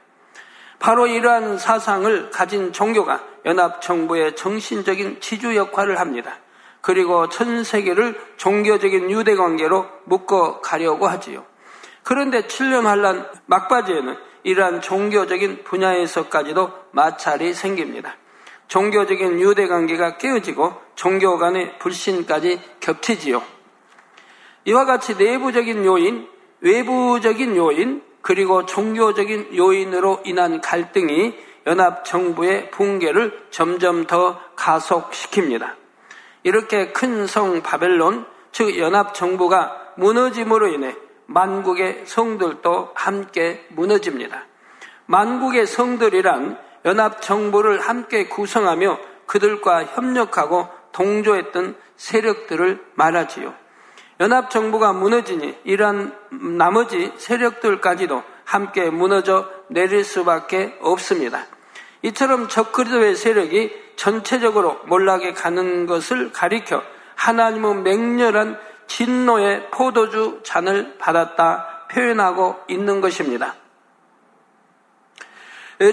바로 0.80 1.08
이러한 1.08 1.58
사상을 1.58 2.30
가진 2.32 2.72
종교가 2.72 3.24
연합정부의 3.46 4.36
정신적인 4.36 5.20
지주 5.20 5.56
역할을 5.56 6.00
합니다. 6.00 6.38
그리고 6.82 7.28
전 7.28 7.64
세계를 7.64 8.20
종교적인 8.38 9.12
유대 9.12 9.36
관계로 9.36 9.88
묶어 10.06 10.62
가려고 10.62 11.08
하지요. 11.08 11.46
그런데 12.04 12.44
7년 12.44 12.84
환란 12.84 13.30
막바지에는 13.46 14.18
이러한 14.44 14.82
종교적인 14.82 15.64
분야에서까지도 15.66 16.72
마찰이 16.92 17.54
생깁니다. 17.54 18.16
종교적인 18.70 19.42
유대 19.42 19.68
관계가 19.68 20.18
깨어지고 20.18 20.74
종교 20.96 21.38
간의 21.38 21.78
불신까지 21.80 22.62
겹치지요. 22.80 23.42
이와 24.66 24.86
같이 24.86 25.16
내부적인 25.16 25.86
요인, 25.86 26.28
외부적인 26.62 27.56
요인, 27.56 28.04
그리고 28.22 28.66
종교적인 28.66 29.56
요인으로 29.56 30.22
인한 30.26 30.62
갈등이 30.62 31.36
연합 31.68 32.06
정부의 32.06 32.72
붕괴를 32.72 33.48
점점 33.50 34.06
더 34.06 34.40
가속시킵니다. 34.56 35.76
이렇게 36.44 36.92
큰 36.92 37.28
성 37.28 37.62
바벨론, 37.62 38.26
즉 38.52 38.78
연합 38.78 39.14
정부가 39.14 39.94
무너짐으로 39.98 40.68
인해 40.68 40.96
만국의 41.26 42.04
성들도 42.06 42.92
함께 42.96 43.66
무너집니다. 43.70 44.46
만국의 45.06 45.68
성들이란 45.68 46.58
연합 46.86 47.22
정부를 47.22 47.82
함께 47.82 48.28
구성하며 48.28 49.00
그들과 49.26 49.86
협력하고 49.86 50.68
동조했던 50.92 51.76
세력들을 51.98 52.84
말하지요. 52.96 53.54
연합 54.20 54.50
정부가 54.50 54.92
무너지니 54.92 55.58
이러한 55.64 56.14
나머지 56.58 57.14
세력들까지도 57.16 58.22
함께 58.44 58.90
무너져 58.90 59.50
내릴 59.70 60.04
수밖에 60.04 60.78
없습니다. 60.82 61.46
이처럼 62.02 62.50
적그리도의 62.50 63.16
세력이 63.16 63.72
전체적으로 63.96 64.80
몰락해 64.86 65.34
가는 65.34 65.86
것을 65.86 66.32
가리켜 66.34 66.82
하나님은 67.16 67.84
맹렬한 67.84 68.60
진노의 68.88 69.70
포도주 69.72 70.40
잔을 70.44 70.98
받았다 70.98 71.88
표현하고 71.92 72.58
있는 72.68 73.02
것입니다. 73.02 73.56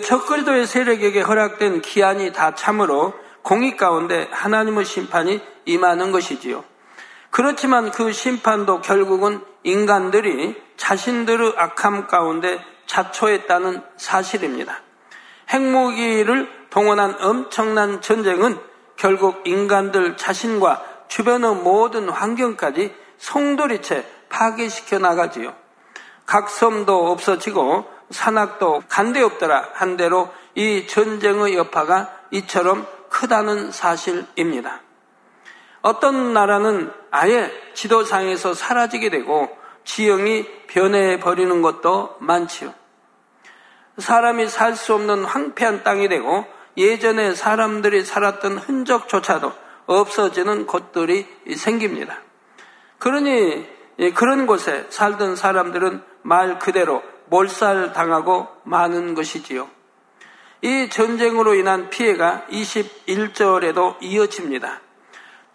적그리도의 0.03 0.67
세력에게 0.67 1.21
허락된 1.21 1.81
기한이 1.81 2.33
다 2.33 2.55
참으로 2.55 3.15
공의 3.43 3.77
가운데 3.77 4.29
하나님의 4.33 4.85
심판이 4.85 5.41
임하는 5.65 6.11
것이지요. 6.11 6.65
그렇지만 7.31 7.91
그 7.91 8.13
심판도 8.13 8.81
결국은 8.81 9.41
인간들이 9.63 10.61
자신들의 10.77 11.55
악함 11.57 12.07
가운데 12.07 12.65
자초했다는 12.87 13.83
사실입니다. 13.97 14.81
핵무기를 15.51 16.49
동원한 16.71 17.17
엄청난 17.21 18.01
전쟁은 18.01 18.59
결국 18.97 19.43
인간들 19.47 20.17
자신과 20.17 20.83
주변의 21.09 21.57
모든 21.57 22.09
환경까지 22.09 22.95
송두리째 23.19 24.07
파괴시켜 24.29 24.99
나가지요. 24.99 25.55
각 26.25 26.51
섬도 26.51 27.11
없어지고 27.13 27.87
산악도 28.11 28.83
간데 28.89 29.23
없더라 29.23 29.71
한 29.75 29.97
대로 29.97 30.31
이 30.55 30.87
전쟁의 30.87 31.55
여파가 31.57 32.11
이처럼 32.31 32.87
크다는 33.11 33.71
사실입니다. 33.73 34.81
어떤 35.87 36.33
나라는 36.33 36.91
아예 37.13 37.49
지도상에서 37.75 38.55
사라지게 38.55 39.09
되고 39.09 39.57
지형이 39.85 40.45
변해 40.67 41.21
버리는 41.21 41.63
것도 41.63 42.17
많지요. 42.19 42.75
사람이 43.97 44.49
살 44.49 44.75
수 44.75 44.95
없는 44.95 45.25
황폐한 45.25 45.85
땅이 45.85 46.09
되고 46.09 46.45
예전에 46.77 47.37
사람들이 47.37 48.05
살았던 48.05 48.59
흔적조차도 48.59 49.53
없어지는 49.87 50.67
곳들이 50.67 51.25
생깁니다. 51.55 52.19
그러니 52.99 53.65
그런 54.17 54.47
곳에 54.47 54.87
살던 54.89 55.37
사람들은 55.37 56.03
말 56.23 56.59
그대로 56.59 57.05
몰살당하고 57.27 58.49
많은 58.65 59.15
것이지요. 59.15 59.71
이 60.63 60.89
전쟁으로 60.91 61.55
인한 61.55 61.91
피해가 61.91 62.47
21절에도 62.51 63.99
이어집니다. 64.01 64.81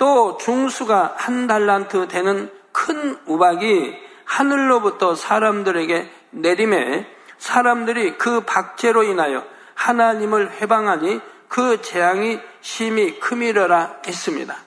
또 0.01 0.35
중수가 0.37 1.13
한 1.15 1.45
달란트 1.45 2.07
되는 2.07 2.51
큰 2.71 3.19
우박이 3.27 3.95
하늘로부터 4.25 5.13
사람들에게 5.13 6.11
내림에 6.31 7.05
사람들이 7.37 8.17
그 8.17 8.41
박제로 8.41 9.03
인하여 9.03 9.45
하나님을 9.75 10.53
회방하니 10.53 11.21
그 11.47 11.83
재앙이 11.83 12.39
심히 12.61 13.19
크미러라 13.19 13.97
했습니다. 14.07 14.57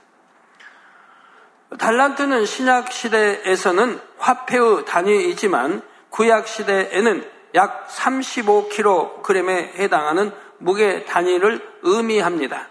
달란트는 1.80 2.46
신약 2.46 2.92
시대에서는 2.92 3.98
화폐의 4.18 4.84
단위이지만 4.84 5.82
구약 6.10 6.46
시대에는 6.46 7.28
약 7.56 7.88
35kg에 7.88 9.80
해당하는 9.80 10.30
무게 10.58 11.04
단위를 11.06 11.60
의미합니다. 11.82 12.68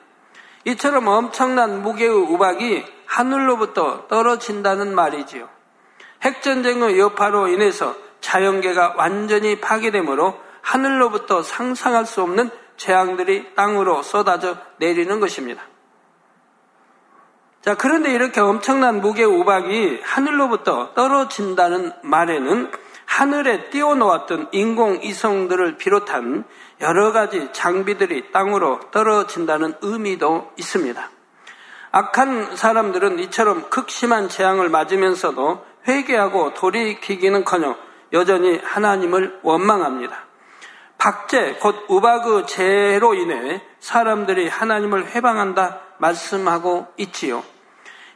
이처럼 0.66 1.08
엄청난 1.08 1.82
무게의 1.82 2.10
우박이 2.10 2.86
하늘로부터 3.06 4.08
떨어진다는 4.08 4.96
말이지요. 4.96 5.50
핵전쟁의 6.22 7.00
여파로 7.00 7.50
인해서 7.50 7.96
자연계가 8.22 8.94
완전히 8.98 9.60
파괴되므로 9.60 10.40
하늘로부터 10.62 11.44
상상할 11.44 12.06
수 12.06 12.22
없는 12.22 12.50
재앙들이 12.78 13.54
땅으로 13.56 14.02
쏟아져 14.02 14.58
내리는 14.78 15.20
것입니다. 15.20 15.62
자, 17.62 17.76
그런데 17.76 18.14
이렇게 18.14 18.42
엄청난 18.42 19.00
무게 19.02 19.24
우박이 19.24 20.02
하늘로부터 20.04 20.94
떨어진다는 20.94 21.92
말에는 22.02 22.72
하늘에 23.06 23.70
띄워놓았던 23.70 24.50
인공위성들을 24.52 25.78
비롯한 25.78 26.46
여러 26.84 27.14
가지 27.14 27.50
장비들이 27.54 28.32
땅으로 28.32 28.80
떨어진다는 28.92 29.76
의미도 29.82 30.52
있습니다. 30.58 31.10
악한 31.92 32.58
사람들은 32.58 33.20
이처럼 33.20 33.70
극심한 33.70 34.28
재앙을 34.28 34.68
맞으면서도 34.68 35.66
회개하고 35.88 36.54
돌이키기는커녕 36.54 37.78
여전히 38.12 38.60
하나님을 38.62 39.40
원망합니다. 39.44 40.26
박제, 40.98 41.58
곧 41.62 41.86
우박의 41.88 42.48
죄로 42.48 43.14
인해 43.14 43.62
사람들이 43.80 44.50
하나님을 44.50 45.08
회방한다 45.08 45.80
말씀하고 45.98 46.88
있지요. 46.98 47.44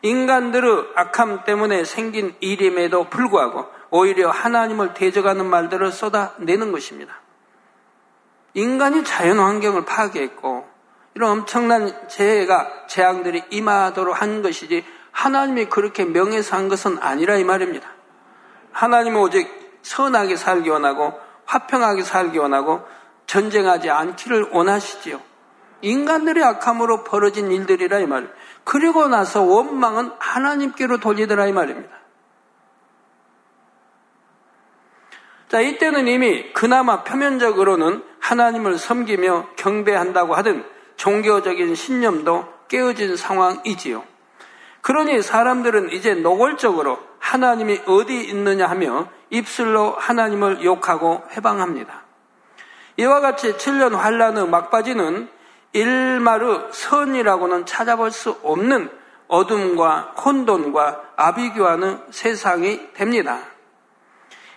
인간들의 0.01 0.87
악함 0.95 1.43
때문에 1.45 1.85
생긴 1.85 2.35
일임에도 2.41 3.09
불구하고 3.09 3.65
오히려 3.89 4.29
하나님을 4.29 4.93
대적하는 4.93 5.45
말들을 5.45 5.91
쏟아내는 5.91 6.71
것입니다. 6.71 7.26
인간이 8.53 9.03
자연 9.03 9.39
환경을 9.39 9.85
파괴했고 9.85 10.65
이런 11.15 11.31
엄청난 11.31 12.07
재해가 12.07 12.87
재앙들이 12.87 13.43
임하도록 13.49 14.21
한 14.21 14.41
것이지 14.41 14.85
하나님이 15.11 15.65
그렇게 15.65 16.05
명예서 16.05 16.55
한 16.55 16.69
것은 16.69 16.99
아니라 17.01 17.37
이 17.37 17.43
말입니다. 17.43 17.89
하나님은 18.71 19.19
오직 19.19 19.79
선하게 19.81 20.35
살기 20.35 20.69
원하고 20.69 21.19
화평하게 21.45 22.03
살기 22.03 22.37
원하고 22.37 22.81
전쟁하지 23.25 23.89
않기를 23.89 24.49
원하시지요. 24.51 25.19
인간들의 25.81 26.43
악함으로 26.43 27.03
벌어진 27.03 27.51
일들이라 27.51 27.99
이 27.99 28.05
말. 28.05 28.31
그리고 28.63 29.07
나서 29.07 29.41
원망은 29.41 30.11
하나님께로 30.19 30.99
돌리더라 30.99 31.47
이 31.47 31.51
말입니다. 31.51 31.96
자, 35.49 35.61
이때는 35.61 36.07
이미 36.07 36.51
그나마 36.51 37.03
표면적으로는 37.03 38.03
하나님을 38.19 38.77
섬기며 38.77 39.49
경배한다고 39.55 40.35
하든 40.35 40.65
종교적인 40.97 41.75
신념도 41.75 42.53
깨어진 42.67 43.15
상황이지요. 43.15 44.03
그러니 44.81 45.21
사람들은 45.21 45.91
이제 45.91 46.13
노골적으로 46.15 46.99
하나님이 47.19 47.81
어디 47.85 48.23
있느냐 48.25 48.67
하며 48.67 49.07
입술로 49.29 49.95
하나님을 49.97 50.63
욕하고 50.63 51.23
해방합니다. 51.35 52.03
이와 52.97 53.21
같이 53.21 53.53
7년 53.53 53.95
환란의 53.95 54.47
막바지는 54.47 55.29
일마르 55.73 56.69
선이라고는 56.71 57.65
찾아볼 57.65 58.11
수 58.11 58.37
없는 58.43 58.89
어둠과 59.27 60.15
혼돈과 60.23 61.01
아비규하는 61.15 62.01
세상이 62.09 62.93
됩니다. 62.93 63.39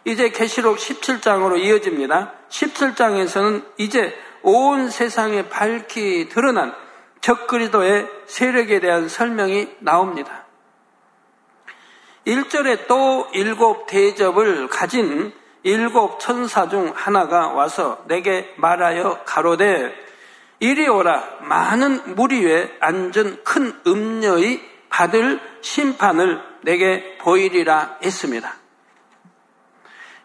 이제 0.04 0.30
계시록 0.30 0.78
17장으로 0.78 1.58
이어집니다. 1.58 2.32
17장에서는 2.48 3.64
이제 3.78 4.14
온 4.42 4.88
세상에 4.88 5.48
밝히 5.48 6.28
드러난 6.28 6.74
적그리도의 7.20 8.08
세력에 8.26 8.80
대한 8.80 9.08
설명이 9.08 9.68
나옵니다. 9.80 10.46
1절에 12.26 12.86
또 12.86 13.28
일곱 13.32 13.86
대접을 13.86 14.68
가진 14.68 15.32
일곱 15.62 16.20
천사 16.20 16.68
중 16.68 16.92
하나가 16.94 17.48
와서 17.48 18.02
내게 18.06 18.52
말하여 18.56 19.24
가로되 19.24 19.94
이리 20.60 20.88
오라 20.88 21.38
많은 21.40 22.14
무리 22.14 22.44
위에 22.44 22.70
앉은 22.80 23.44
큰 23.44 23.72
음녀의 23.86 24.62
받을 24.88 25.40
심판을 25.62 26.42
내게 26.62 27.16
보이리라 27.18 27.98
했습니다. 28.02 28.59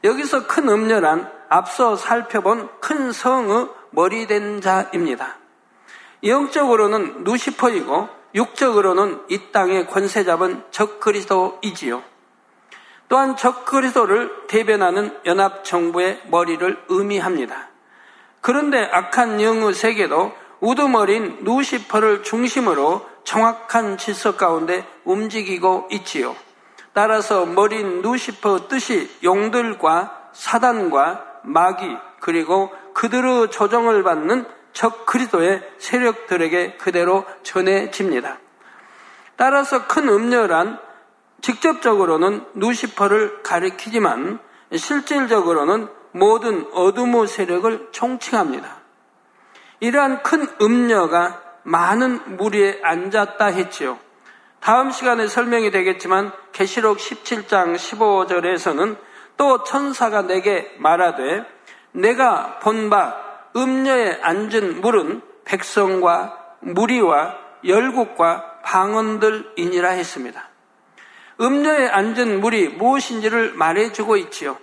여기서 0.05 0.45
큰 0.45 0.69
음녀란 0.69 1.29
앞서 1.49 1.95
살펴본 1.95 2.69
큰 2.79 3.11
성의 3.11 3.67
머리된 3.89 4.61
자입니다. 4.61 5.37
영적으로는 6.23 7.23
누시퍼이고 7.23 8.09
육적으로는 8.35 9.21
이 9.29 9.51
땅의 9.51 9.87
권세 9.87 10.23
잡은 10.23 10.63
적그리스도이지요. 10.69 12.03
또한 13.07 13.35
적그리스도를 13.35 14.47
대변하는 14.47 15.17
연합 15.25 15.63
정부의 15.63 16.21
머리를 16.27 16.85
의미합니다. 16.87 17.69
그런데 18.41 18.87
악한 18.91 19.41
영의 19.41 19.73
세계도 19.73 20.33
우두머린 20.59 21.39
누시퍼를 21.41 22.21
중심으로 22.23 23.07
정확한 23.23 23.97
질서 23.97 24.35
가운데 24.37 24.85
움직이고 25.03 25.87
있지요. 25.91 26.35
따라서 26.95 27.45
머린 27.45 28.01
누시퍼 28.01 28.69
뜻이 28.69 29.11
용들과 29.21 30.29
사단과 30.31 31.41
마귀 31.43 31.97
그리고 32.21 32.71
그들의 32.93 33.51
조정을 33.51 34.01
받는 34.01 34.45
적 34.71 35.05
그리스도의 35.05 35.61
세력들에게 35.77 36.77
그대로 36.77 37.25
전해집니다. 37.43 38.37
따라서 39.35 39.87
큰 39.87 40.07
음녀란 40.07 40.79
직접적으로는 41.41 42.45
누시퍼를 42.53 43.43
가리키지만 43.43 44.39
실질적으로는 44.73 45.89
모든 46.13 46.65
어둠의 46.71 47.27
세력을 47.27 47.89
총칭합니다. 47.91 48.73
이러한 49.81 50.23
큰 50.23 50.47
음녀가 50.61 51.41
많은 51.63 52.37
무리에 52.37 52.79
앉았다 52.83 53.47
했지요. 53.47 53.99
다음 54.65 54.89
시간에 54.89 55.27
설명이 55.27 55.69
되겠지만 55.69 56.31
계시록 56.51 56.97
17장 56.97 57.75
15절에서는 57.75 58.97
또 59.37 59.63
천사가 59.63 60.23
내게 60.23 60.73
말하되 60.79 61.45
내가 61.91 62.57
본 62.63 62.89
바 62.89 63.15
음녀에 63.55 64.17
앉은 64.23 64.81
물은 64.81 65.21
백성과 65.45 66.55
무리와 66.61 67.37
열국과 67.63 68.61
방언들이니라 68.63 69.87
했습니다. 69.87 70.49
음료에 71.39 71.87
앉은 71.87 72.41
물이 72.41 72.69
무엇인지를 72.69 73.53
말해주고 73.53 74.17
있지요. 74.17 74.57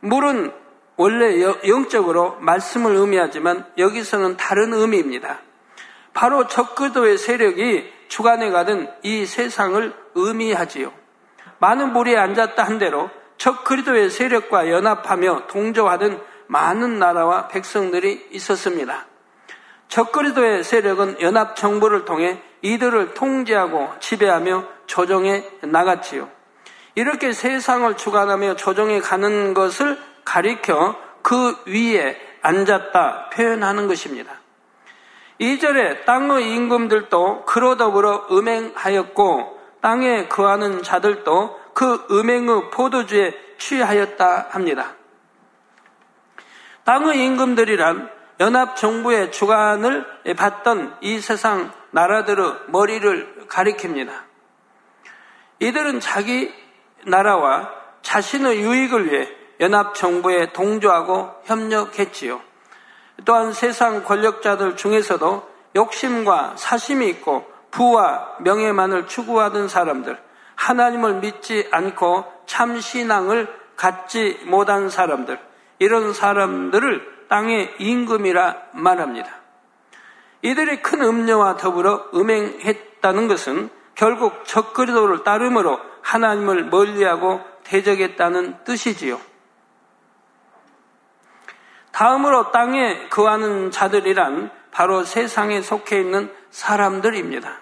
물은 0.00 0.52
원래 0.96 1.40
영적으로 1.68 2.36
말씀을 2.40 2.96
의미하지만 2.96 3.64
여기서는 3.78 4.36
다른 4.38 4.74
의미입니다. 4.74 5.38
바로 6.14 6.48
적그도의 6.48 7.16
세력이 7.16 7.94
주관해 8.08 8.50
가던 8.50 8.92
이 9.02 9.26
세상을 9.26 9.94
의미하지요. 10.14 10.92
많은 11.58 11.92
물이 11.92 12.16
앉았다 12.16 12.62
한 12.62 12.78
대로 12.78 13.10
적 13.38 13.64
그리도의 13.64 14.10
세력과 14.10 14.70
연합하며 14.70 15.46
동조하던 15.48 16.22
많은 16.46 16.98
나라와 16.98 17.48
백성들이 17.48 18.28
있었습니다. 18.32 19.06
적 19.88 20.12
그리도의 20.12 20.64
세력은 20.64 21.20
연합 21.20 21.56
정부를 21.56 22.04
통해 22.04 22.42
이들을 22.62 23.14
통제하고 23.14 23.90
지배하며 24.00 24.64
조정해 24.86 25.44
나갔지요. 25.62 26.28
이렇게 26.94 27.32
세상을 27.32 27.96
주관하며 27.96 28.56
조정해 28.56 29.00
가는 29.00 29.54
것을 29.54 29.98
가리켜 30.24 30.96
그 31.22 31.56
위에 31.66 32.18
앉았다 32.42 33.30
표현하는 33.30 33.86
것입니다. 33.86 34.40
2절에 35.40 36.04
땅의 36.04 36.54
임금들도 36.54 37.44
그로 37.44 37.76
더불어 37.76 38.26
음행하였고 38.30 39.60
땅에 39.80 40.28
거하는 40.28 40.82
자들도 40.82 41.60
그 41.74 42.06
음행의 42.10 42.70
포도주에 42.70 43.34
취하였다 43.58 44.48
합니다. 44.50 44.94
땅의 46.84 47.24
임금들이란 47.24 48.10
연합정부의 48.40 49.32
주관을 49.32 50.06
받던 50.36 50.98
이 51.00 51.20
세상 51.20 51.72
나라들의 51.90 52.54
머리를 52.68 53.46
가리킵니다. 53.48 54.10
이들은 55.60 56.00
자기 56.00 56.52
나라와 57.04 57.70
자신의 58.02 58.60
유익을 58.60 59.10
위해 59.10 59.28
연합정부에 59.60 60.52
동조하고 60.52 61.30
협력했지요. 61.44 62.40
또한 63.24 63.52
세상 63.52 64.04
권력자들 64.04 64.76
중에서도 64.76 65.48
욕심과 65.74 66.54
사심이 66.56 67.08
있고 67.08 67.44
부와 67.70 68.36
명예만을 68.40 69.06
추구하던 69.06 69.68
사람들, 69.68 70.18
하나님을 70.54 71.14
믿지 71.20 71.68
않고 71.70 72.24
참 72.46 72.80
신앙을 72.80 73.48
갖지 73.76 74.40
못한 74.44 74.88
사람들, 74.88 75.38
이런 75.78 76.12
사람들을 76.12 77.26
땅의 77.28 77.74
임금이라 77.78 78.56
말합니다. 78.72 79.28
이들이 80.42 80.80
큰 80.80 81.02
음녀와 81.02 81.56
더불어 81.56 82.06
음행했다는 82.14 83.28
것은 83.28 83.68
결국 83.94 84.44
적그리도를 84.44 85.24
따름으로 85.24 85.80
하나님을 86.02 86.66
멀리하고 86.66 87.40
대적했다는 87.64 88.64
뜻이지요. 88.64 89.18
다음으로 91.96 92.52
땅에 92.52 93.08
거하는 93.08 93.70
자들이란 93.70 94.50
바로 94.70 95.02
세상에 95.02 95.62
속해 95.62 95.98
있는 95.98 96.30
사람들입니다. 96.50 97.56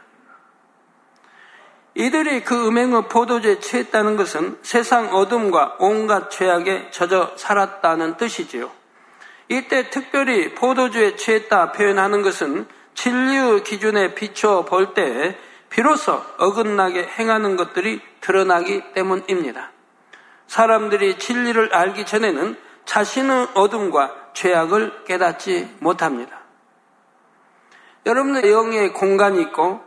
이들이 1.94 2.42
그 2.42 2.66
음행의 2.66 3.05
포도주에 3.09 3.61
취했다는 3.61 4.16
것은 4.16 4.59
세상 4.62 5.14
어둠과 5.14 5.77
온갖 5.79 6.33
죄악에 6.33 6.90
젖어 6.90 7.37
살았다는 7.37 8.16
뜻이지요. 8.16 8.73
이때 9.49 9.88
특별히 9.90 10.53
포도주에 10.57 11.14
취했다 11.14 11.70
표현하는 11.70 12.23
것은 12.23 12.66
진리의 12.94 13.62
기준에 13.62 14.16
비춰 14.16 14.64
볼 14.64 14.94
때 14.94 15.38
비로소 15.70 16.20
어긋나게 16.38 17.07
행하는 17.07 17.55
것들이 17.55 18.01
드러나기 18.20 18.83
때문입니다. 18.94 19.70
사람들이 20.49 21.20
진리를 21.20 21.73
알기 21.73 22.05
전에는 22.05 22.57
자신의 22.85 23.49
어둠과 23.55 24.24
죄악을 24.35 25.05
깨닫지 25.05 25.77
못합니다. 25.81 26.40
여러분의 28.07 28.51
영의 28.51 28.92
공간이 28.92 29.40
있고 29.42 29.81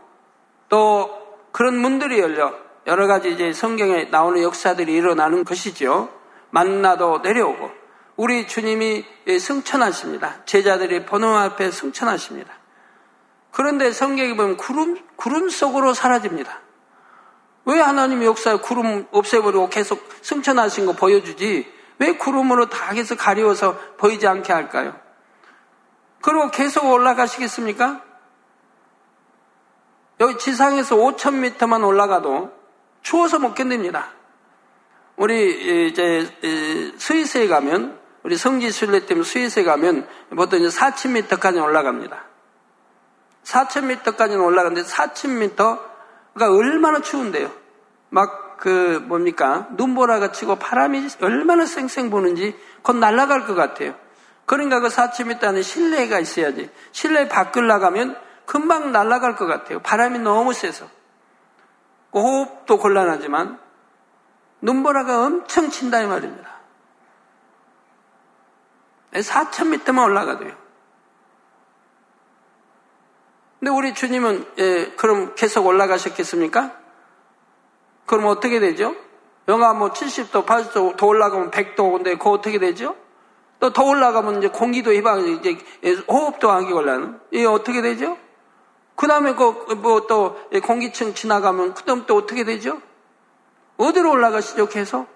또 0.69 1.37
그런 1.51 1.77
문들이 1.77 2.19
열려 2.19 2.53
여러 2.87 3.05
가지 3.05 3.31
이제 3.31 3.53
성경에 3.53 4.05
나오는 4.05 4.41
역사들이 4.41 4.93
일어나는 4.93 5.43
것이죠. 5.43 6.09
만나도 6.49 7.19
내려오고 7.19 7.69
우리 8.15 8.47
주님이 8.47 9.05
승천하십니다. 9.39 10.45
제자들이 10.45 11.05
번호 11.05 11.35
앞에 11.35 11.69
승천하십니다. 11.69 12.51
그런데 13.51 13.91
성경에 13.91 14.35
보면 14.35 14.57
구름, 14.57 14.97
구름 15.15 15.49
속으로 15.49 15.93
사라집니다. 15.93 16.61
왜 17.65 17.79
하나님이 17.79 18.25
역사에 18.25 18.57
구름 18.57 19.07
없애버리고 19.11 19.69
계속 19.69 20.07
승천하신 20.21 20.85
거 20.85 20.93
보여주지? 20.93 21.76
왜 21.99 22.15
구름으로 22.17 22.69
다 22.69 22.91
해서 22.91 23.15
가리워서 23.15 23.77
보이지 23.97 24.27
않게 24.27 24.53
할까요? 24.53 24.99
그리고 26.21 26.51
계속 26.51 26.85
올라가시겠습니까? 26.85 28.01
여기 30.19 30.37
지상에서 30.37 30.95
5,000m만 30.95 31.85
올라가도 31.85 32.51
추워서 33.01 33.39
못 33.39 33.53
견딥니다. 33.53 34.09
우리 35.15 35.87
이제 35.87 36.93
스위스에 36.97 37.47
가면 37.47 37.99
우리 38.23 38.35
성지 38.35 38.71
순례 38.71 39.05
때문에 39.05 39.25
스위스에 39.25 39.63
가면 39.63 40.07
보통 40.35 40.59
이제 40.59 40.67
4,000m까지 40.67 41.63
올라갑니다. 41.63 42.25
4,000m까지는 43.43 44.43
올라가는데 44.43 44.83
4,000m가 44.83 45.79
얼마나 46.41 47.01
추운데요. 47.01 47.51
막 48.09 48.46
그 48.57 49.03
뭡니까 49.07 49.67
눈보라가 49.71 50.31
치고 50.31 50.57
바람이 50.57 51.07
얼마나 51.21 51.65
쌩쌩 51.65 52.09
부는지 52.09 52.57
곧 52.81 52.97
날아갈 52.97 53.45
것 53.45 53.55
같아요. 53.55 53.95
그러니까 54.45 54.79
그 54.79 54.87
4층 54.87 55.27
밑에 55.27 55.61
실내가 55.61 56.19
있어야지. 56.19 56.69
실내 56.91 57.27
밖을 57.27 57.67
나가면 57.67 58.17
금방 58.45 58.91
날아갈 58.91 59.35
것 59.35 59.45
같아요. 59.45 59.79
바람이 59.79 60.19
너무 60.19 60.53
세서. 60.53 60.89
호흡도 62.13 62.77
곤란하지만 62.77 63.59
눈보라가 64.61 65.25
엄청 65.25 65.69
친다 65.69 66.01
이 66.01 66.07
말입니다. 66.07 66.49
4,000m만 69.13 70.03
올라가도요. 70.05 70.67
근데 73.59 73.71
우리 73.71 73.93
주님은 73.93 74.45
예, 74.59 74.93
그럼 74.97 75.35
계속 75.35 75.65
올라가셨겠습니까? 75.65 76.86
그럼 78.07 78.25
어떻게 78.25 78.59
되죠? 78.59 78.95
영하 79.47 79.73
뭐 79.73 79.91
70도, 79.91 80.45
80도 80.45 80.97
더 80.97 81.05
올라가면 81.05 81.51
100도 81.51 81.91
근데 81.93 82.15
그거 82.17 82.31
어떻게 82.31 82.57
되죠? 82.57 82.95
또 83.59 83.71
더 83.71 83.83
올라가면 83.83 84.37
이제 84.39 84.47
공기도 84.49 84.93
희방, 84.93 85.27
이제 85.27 85.57
호흡도 86.07 86.49
하기 86.49 86.71
곤란. 86.73 87.19
이게 87.31 87.45
어떻게 87.45 87.81
되죠? 87.81 88.17
그 88.95 89.07
다음에 89.07 89.33
그 89.35 89.75
뭐 89.75 90.07
또 90.07 90.39
공기층 90.63 91.13
지나가면 91.13 91.73
그 91.73 91.83
다음 91.83 92.05
또 92.07 92.15
어떻게 92.17 92.43
되죠? 92.43 92.81
어디로 93.77 94.09
올라가시죠, 94.11 94.67
계속? 94.69 95.07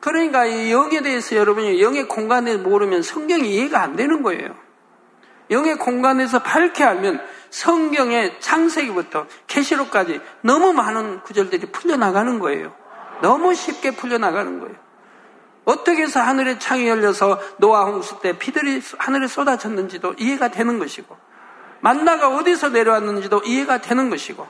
그러니까 0.00 0.46
이 0.46 0.70
영에 0.70 1.00
대해서 1.02 1.36
여러분이 1.36 1.82
영의 1.82 2.06
공간에 2.06 2.56
모르면 2.56 3.02
성경이 3.02 3.54
이해가 3.54 3.82
안 3.82 3.96
되는 3.96 4.22
거예요. 4.22 4.65
영의 5.50 5.76
공간에서 5.76 6.40
밝게 6.40 6.84
알면 6.84 7.20
성경의 7.50 8.40
창세기부터 8.40 9.26
계시록까지 9.46 10.20
너무 10.42 10.72
많은 10.72 11.20
구절들이 11.22 11.66
풀려나가는 11.72 12.38
거예요. 12.38 12.74
너무 13.22 13.54
쉽게 13.54 13.92
풀려나가는 13.92 14.60
거예요. 14.60 14.74
어떻게 15.64 16.02
해서 16.02 16.20
하늘의 16.20 16.60
창이 16.60 16.88
열려서 16.88 17.40
노아 17.58 17.84
홍수 17.84 18.20
때 18.20 18.38
피들이 18.38 18.80
하늘에 18.98 19.26
쏟아졌는지도 19.26 20.14
이해가 20.18 20.48
되는 20.48 20.78
것이고 20.78 21.16
만나가 21.80 22.28
어디서 22.28 22.68
내려왔는지도 22.70 23.42
이해가 23.44 23.80
되는 23.80 24.08
것이고 24.08 24.46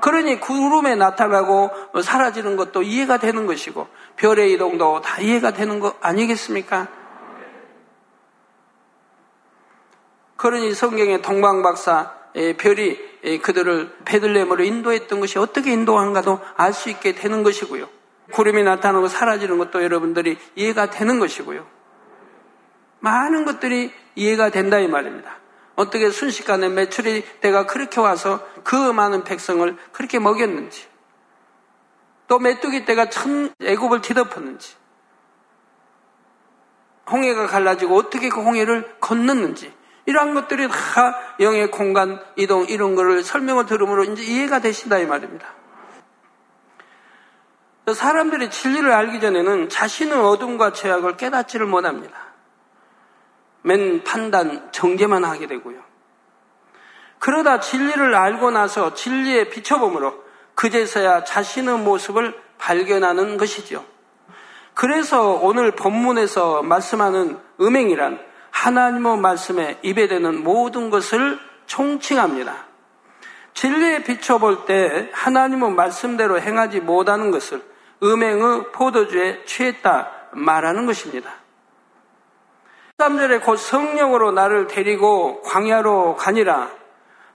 그러니 0.00 0.40
구름에 0.40 0.94
나타나고 0.94 1.70
사라지는 2.02 2.56
것도 2.56 2.82
이해가 2.82 3.18
되는 3.18 3.46
것이고 3.46 3.88
별의 4.16 4.52
이동도 4.52 5.00
다 5.00 5.20
이해가 5.20 5.50
되는 5.52 5.80
거 5.80 5.94
아니겠습니까? 6.00 6.88
그러니 10.38 10.72
성경의 10.72 11.20
동방박사 11.20 12.14
별이 12.58 13.40
그들을 13.42 13.96
베들레헴으로 14.04 14.64
인도했던 14.64 15.20
것이 15.20 15.38
어떻게 15.38 15.72
인도한가도 15.72 16.40
알 16.56 16.72
수 16.72 16.88
있게 16.88 17.14
되는 17.14 17.42
것이고요. 17.42 17.88
구름이 18.32 18.62
나타나고 18.62 19.08
사라지는 19.08 19.58
것도 19.58 19.82
여러분들이 19.82 20.38
이해가 20.54 20.90
되는 20.90 21.18
것이고요. 21.18 21.66
많은 23.00 23.44
것들이 23.44 23.92
이해가 24.14 24.50
된다 24.50 24.78
이 24.78 24.86
말입니다. 24.86 25.38
어떻게 25.74 26.10
순식간에 26.10 26.68
매출이 26.68 27.40
때가 27.40 27.66
그렇게 27.66 28.00
와서 28.00 28.46
그 28.64 28.74
많은 28.76 29.24
백성을 29.24 29.76
그렇게 29.92 30.18
먹였는지 30.18 30.86
또 32.28 32.38
메뚜기 32.38 32.84
때가 32.84 33.10
천 33.10 33.52
애굽을 33.60 34.02
뒤덮었는지 34.02 34.76
홍해가 37.10 37.46
갈라지고 37.46 37.96
어떻게 37.96 38.28
그 38.28 38.40
홍해를 38.42 38.96
건넜는지 39.00 39.72
이러한 40.08 40.32
것들이 40.32 40.68
다 40.68 41.18
영의 41.38 41.70
공간 41.70 42.18
이동 42.34 42.64
이런 42.66 42.94
거를 42.94 43.22
설명을 43.22 43.66
들으므로 43.66 44.04
이제 44.04 44.22
이해가 44.22 44.60
되신다 44.60 44.96
이 45.00 45.04
말입니다. 45.04 45.46
사람들이 47.92 48.48
진리를 48.48 48.90
알기 48.90 49.20
전에는 49.20 49.68
자신의 49.68 50.16
어둠과 50.16 50.72
죄악을 50.72 51.18
깨닫지를 51.18 51.66
못합니다. 51.66 52.16
맨 53.60 54.02
판단, 54.02 54.72
정죄만 54.72 55.26
하게 55.26 55.46
되고요. 55.46 55.78
그러다 57.18 57.60
진리를 57.60 58.14
알고 58.14 58.50
나서 58.50 58.94
진리에 58.94 59.50
비춰봄으로 59.50 60.24
그제서야 60.54 61.24
자신의 61.24 61.80
모습을 61.80 62.34
발견하는 62.56 63.36
것이죠. 63.36 63.84
그래서 64.72 65.32
오늘 65.32 65.72
본문에서 65.72 66.62
말씀하는 66.62 67.38
음행이란 67.60 68.27
하나님의 68.58 69.18
말씀에 69.18 69.78
입에 69.82 70.08
대는 70.08 70.42
모든 70.42 70.90
것을 70.90 71.38
총칭합니다. 71.66 72.66
진리에 73.54 74.02
비춰볼 74.02 74.64
때 74.66 75.10
하나님의 75.12 75.72
말씀대로 75.72 76.40
행하지 76.40 76.80
못하는 76.80 77.30
것을 77.30 77.62
음행의 78.02 78.72
포도주에 78.72 79.44
취했다 79.44 80.10
말하는 80.32 80.86
것입니다. 80.86 81.30
3절에 82.98 83.44
곧 83.44 83.56
성령으로 83.56 84.32
나를 84.32 84.66
데리고 84.66 85.40
광야로 85.42 86.16
가니라 86.16 86.70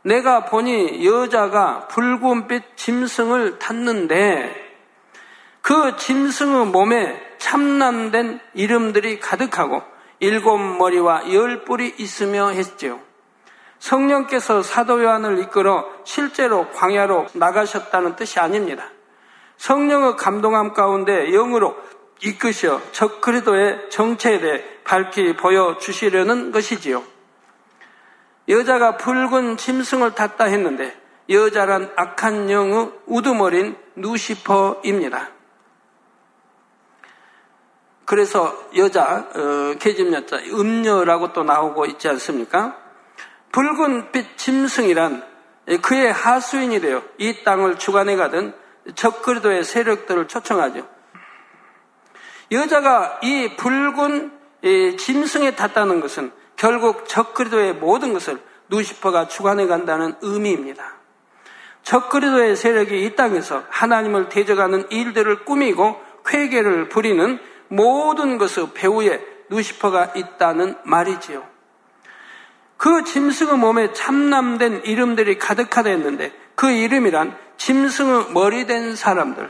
내가 0.01 0.43
보니 0.43 1.05
여자가 1.05 1.87
붉은빛 1.87 2.75
짐승을 2.75 3.59
탔는데 3.59 4.61
그 5.61 5.95
짐승의 5.95 6.65
몸에 6.67 7.17
참남된 7.37 8.41
이름들이 8.53 9.21
가득하고 9.21 9.92
일곱 10.23 10.57
머리와 10.57 11.33
열 11.33 11.65
뿔이 11.65 11.95
있으며 11.97 12.51
했지요. 12.51 13.01
성령께서 13.79 14.63
사도 14.63 15.03
요한을 15.03 15.39
이끌어 15.39 15.85
실제로 16.05 16.69
광야로 16.69 17.27
나가셨다는 17.33 18.15
뜻이 18.15 18.39
아닙니다. 18.39 18.85
성령의 19.57 20.15
감동함 20.15 20.71
가운데 20.71 21.29
영으로 21.29 21.75
이끄셔 22.21 22.79
적그리도의 22.93 23.89
정체에 23.89 24.39
대해 24.39 24.63
밝히 24.85 25.35
보여주시려는 25.35 26.53
것이지요. 26.53 27.03
여자가 28.47 28.95
붉은 28.95 29.57
짐승을 29.57 30.15
탔다 30.15 30.45
했는데 30.45 30.97
여자란 31.29 31.91
악한 31.97 32.49
영의 32.49 32.91
우두머린 33.07 33.75
누시퍼입니다. 33.97 35.31
그래서 38.13 38.55
여자, 38.77 39.27
어, 39.33 39.73
계집여자, 39.79 40.37
음녀라고 40.51 41.33
또 41.33 41.43
나오고 41.43 41.87
있지 41.87 42.07
않습니까? 42.09 42.77
붉은빛 43.51 44.37
짐승이란 44.37 45.25
그의 45.81 46.13
하수인이 46.13 46.79
되어 46.79 47.01
이 47.17 47.43
땅을 47.43 47.79
주관해 47.79 48.15
가던 48.15 48.53
적그리도의 48.93 49.63
세력들을 49.63 50.27
초청하죠. 50.27 50.87
여자가 52.51 53.19
이 53.23 53.55
붉은 53.57 54.31
짐승에 54.99 55.55
탔다는 55.55 55.99
것은 55.99 56.31
결국 56.55 57.07
적그리도의 57.07 57.73
모든 57.73 58.13
것을 58.13 58.39
누시퍼가 58.69 59.27
주관해 59.27 59.65
간다는 59.65 60.13
의미입니다. 60.21 60.97
적그리도의 61.81 62.57
세력이 62.57 63.05
이 63.05 63.15
땅에서 63.15 63.63
하나님을 63.69 64.29
대적하는 64.29 64.85
일들을 64.91 65.45
꾸미고 65.45 65.99
쾌계를 66.27 66.89
부리는 66.89 67.39
모든 67.67 68.37
것의 68.37 68.73
배후에 68.73 69.21
누시퍼가 69.49 70.13
있다는 70.15 70.75
말이지요. 70.83 71.43
그 72.77 73.03
짐승의 73.03 73.57
몸에 73.57 73.93
참남된 73.93 74.83
이름들이 74.85 75.37
가득하다 75.37 75.89
했는데 75.89 76.33
그 76.55 76.69
이름이란 76.69 77.37
짐승의 77.57 78.31
머리된 78.33 78.95
사람들, 78.95 79.49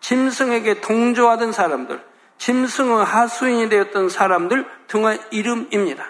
짐승에게 0.00 0.80
동조하던 0.80 1.52
사람들, 1.52 2.00
짐승의 2.38 3.04
하수인이 3.04 3.68
되었던 3.68 4.08
사람들 4.08 4.64
등의 4.86 5.20
이름입니다. 5.30 6.06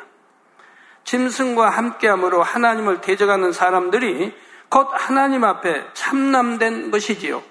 짐승과 1.04 1.70
함께함으로 1.70 2.42
하나님을 2.42 3.00
대적하는 3.00 3.52
사람들이 3.52 4.34
곧 4.68 4.88
하나님 4.92 5.44
앞에 5.44 5.86
참남된 5.94 6.90
것이지요. 6.90 7.42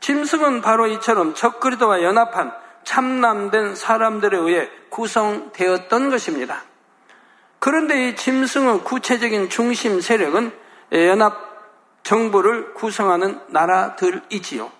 짐승은 0.00 0.62
바로 0.62 0.86
이처럼 0.86 1.34
적그리도와 1.34 2.02
연합한 2.02 2.52
참남된 2.84 3.74
사람들에 3.74 4.36
의해 4.36 4.68
구성되었던 4.88 6.10
것입니다. 6.10 6.62
그런데 7.58 8.08
이 8.08 8.16
짐승의 8.16 8.84
구체적인 8.84 9.50
중심 9.50 10.00
세력은 10.00 10.52
연합 10.92 11.50
정부를 12.02 12.74
구성하는 12.74 13.40
나라들이지요. 13.48 14.70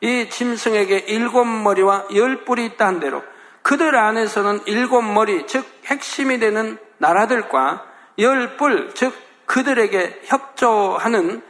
이 0.00 0.28
짐승에게 0.28 0.98
일곱 1.08 1.44
머리와 1.44 2.06
열 2.14 2.44
뿔이 2.44 2.66
있다 2.66 2.86
한 2.86 3.00
대로 3.00 3.22
그들 3.62 3.96
안에서는 3.96 4.60
일곱 4.66 5.02
머리, 5.02 5.46
즉 5.46 5.66
핵심이 5.86 6.38
되는 6.38 6.78
나라들과 6.98 7.84
열 8.20 8.56
뿔, 8.56 8.94
즉 8.94 9.12
그들에게 9.46 10.22
협조하는 10.24 11.42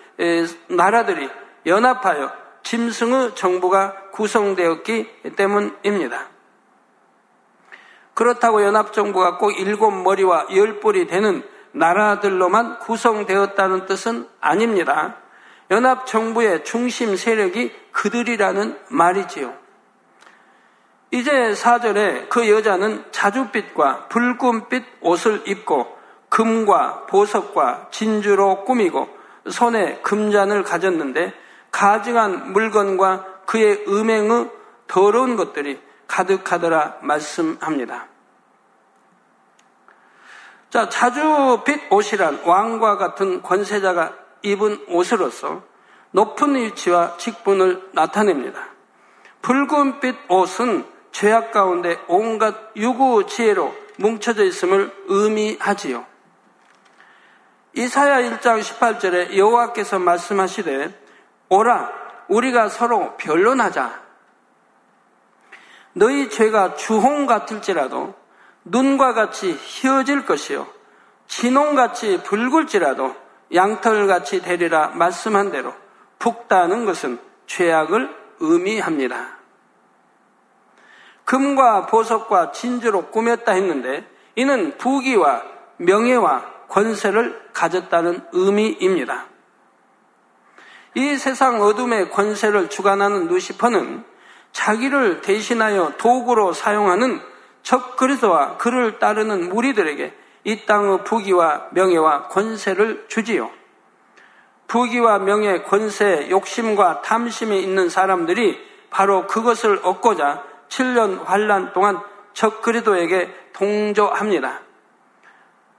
나라들이 0.68 1.28
연합하여 1.66 2.32
짐승의 2.62 3.34
정부가 3.34 3.94
구성되었기 4.16 5.34
때문입니다. 5.36 6.28
그렇다고 8.14 8.62
연합정부가 8.62 9.36
꼭 9.36 9.50
일곱 9.50 9.90
머리와 9.90 10.46
열 10.56 10.80
뿔이 10.80 11.06
되는 11.06 11.42
나라들로만 11.72 12.78
구성되었다는 12.78 13.84
뜻은 13.84 14.26
아닙니다. 14.40 15.16
연합정부의 15.70 16.64
중심 16.64 17.16
세력이 17.16 17.72
그들이라는 17.92 18.78
말이지요. 18.88 19.52
이제 21.10 21.54
사절에그 21.54 22.48
여자는 22.48 23.04
자주빛과 23.10 24.08
붉은빛 24.08 24.84
옷을 25.02 25.42
입고 25.46 25.94
금과 26.30 27.06
보석과 27.06 27.88
진주로 27.90 28.64
꾸미고 28.64 29.08
손에 29.50 30.00
금잔을 30.02 30.62
가졌는데 30.62 31.32
가증한 31.70 32.52
물건과 32.52 33.35
그의 33.46 33.84
음행의 33.88 34.50
더러운 34.86 35.36
것들이 35.36 35.80
가득하더라 36.06 36.98
말씀합니다. 37.02 38.08
자, 40.70 40.88
자주 40.88 41.62
빛 41.64 41.80
옷이란 41.90 42.42
왕과 42.44 42.96
같은 42.96 43.42
권세자가 43.42 44.12
입은 44.42 44.84
옷으로서 44.88 45.62
높은 46.10 46.54
위치와 46.54 47.16
직분을 47.16 47.90
나타냅니다. 47.92 48.68
붉은빛 49.42 50.16
옷은 50.28 50.84
죄악 51.12 51.52
가운데 51.52 51.98
온갖 52.08 52.72
유구 52.76 53.26
지혜로 53.26 53.74
뭉쳐져 53.96 54.44
있음을 54.44 54.92
의미하지요. 55.06 56.04
이사야 57.74 58.22
1장 58.22 58.60
18절에 58.60 59.36
여호와께서 59.36 59.98
말씀하시되 59.98 60.98
오라 61.48 62.05
우리가 62.28 62.68
서로 62.68 63.16
변론하자. 63.16 64.02
너희 65.92 66.28
죄가 66.28 66.74
주홍 66.74 67.26
같을지라도 67.26 68.14
눈과 68.64 69.14
같이 69.14 69.52
휘어질 69.52 70.26
것이요 70.26 70.66
진홍같이 71.26 72.22
붉을지라도 72.22 73.14
양털같이 73.54 74.42
되리라 74.42 74.88
말씀한 74.88 75.50
대로 75.50 75.72
붓다는 76.18 76.84
것은 76.84 77.18
죄악을 77.46 78.14
의미합니다. 78.40 79.36
금과 81.24 81.86
보석과 81.86 82.52
진주로 82.52 83.06
꾸몄다 83.06 83.52
했는데 83.52 84.08
이는 84.34 84.76
부귀와 84.78 85.42
명예와 85.78 86.68
권세를 86.68 87.50
가졌다는 87.52 88.26
의미입니다. 88.32 89.26
이 90.96 91.18
세상 91.18 91.60
어둠의 91.60 92.08
권세를 92.08 92.70
주관하는 92.70 93.28
루시퍼는 93.28 94.02
자기를 94.52 95.20
대신하여 95.20 95.92
도구로 95.98 96.54
사용하는 96.54 97.20
적 97.62 97.98
그리스도와 97.98 98.56
그를 98.56 98.98
따르는 98.98 99.50
무리들에게 99.50 100.14
이 100.44 100.64
땅의 100.64 101.04
부귀와 101.04 101.66
명예와 101.72 102.28
권세를 102.28 103.04
주지요. 103.08 103.50
부귀와 104.68 105.18
명예, 105.18 105.60
권세, 105.64 106.30
욕심과 106.30 107.02
탐심이 107.02 107.60
있는 107.60 107.90
사람들이 107.90 108.58
바로 108.88 109.26
그것을 109.26 109.80
얻고자 109.82 110.44
7년 110.70 111.24
환란 111.26 111.74
동안 111.74 112.00
적 112.32 112.62
그리도에게 112.62 113.30
동조합니다. 113.52 114.60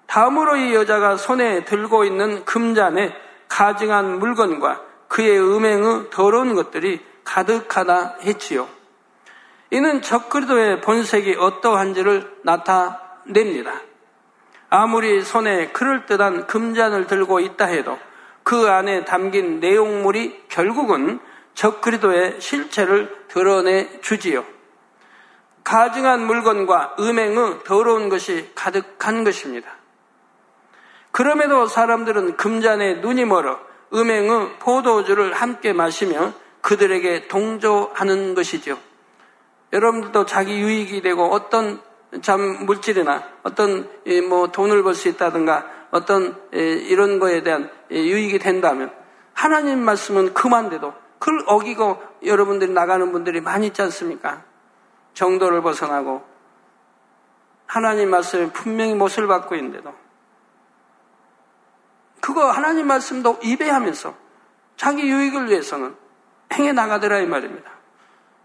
다음으로 0.05 0.57
이 0.57 0.75
여자가 0.75 1.17
손에 1.17 1.63
들고 1.65 2.03
있는 2.05 2.45
금잔에 2.45 3.15
가증한 3.47 4.19
물건과 4.19 4.86
그의 5.07 5.39
음행의 5.39 6.09
더러운 6.11 6.55
것들이 6.55 7.03
가득하다 7.23 8.17
했지요. 8.23 8.67
이는 9.71 10.01
적그리도의 10.01 10.81
본색이 10.81 11.35
어떠한지를 11.37 12.39
나타냅니다. 12.43 13.81
아무리 14.69 15.21
손에 15.21 15.69
그럴듯한 15.69 16.47
금잔을 16.47 17.07
들고 17.07 17.39
있다 17.39 17.65
해도 17.65 17.97
그 18.43 18.69
안에 18.69 19.03
담긴 19.05 19.59
내용물이 19.59 20.45
결국은 20.47 21.19
적그리도의 21.53 22.39
실체를 22.39 23.25
드러내 23.27 23.99
주지요. 24.01 24.45
가증한 25.63 26.25
물건과 26.25 26.95
음행의 26.99 27.63
더러운 27.65 28.07
것이 28.07 28.49
가득한 28.55 29.25
것입니다. 29.25 29.69
그럼에도 31.11 31.65
사람들은 31.65 32.37
금잔에 32.37 32.95
눈이 32.95 33.25
멀어 33.25 33.59
음행의 33.93 34.59
포도주를 34.59 35.33
함께 35.33 35.73
마시며 35.73 36.33
그들에게 36.61 37.27
동조하는 37.27 38.35
것이죠. 38.35 38.77
여러분들도 39.73 40.25
자기 40.25 40.59
유익이 40.59 41.01
되고 41.01 41.25
어떤 41.25 41.81
참 42.21 42.65
물질이나 42.65 43.23
어떤 43.43 43.89
뭐 44.29 44.47
돈을 44.47 44.83
벌 44.83 44.95
수 44.95 45.09
있다든가 45.09 45.65
어떤 45.91 46.35
이런 46.51 47.19
거에 47.19 47.43
대한 47.43 47.69
유익이 47.91 48.39
된다면 48.39 48.91
하나님 49.33 49.79
말씀은 49.79 50.33
그만돼도 50.33 50.93
그걸 51.19 51.43
어기고 51.47 52.01
여러분들이 52.25 52.71
나가는 52.71 53.11
분들이 53.11 53.41
많이 53.41 53.67
있지 53.67 53.81
않습니까? 53.81 54.43
정도를 55.13 55.61
벗어나고 55.61 56.23
하나님 57.65 58.09
말씀에 58.09 58.51
분명히 58.51 58.95
못을 58.95 59.27
받고 59.27 59.55
있는데도 59.55 59.93
그거 62.27 62.51
하나님 62.51 62.87
말씀도 62.87 63.39
입에하면서 63.41 64.13
자기 64.75 65.09
유익을 65.09 65.49
위해서는 65.49 65.95
행해 66.51 66.73
나가더라 66.73 67.19
이 67.19 67.25
말입니다. 67.25 67.71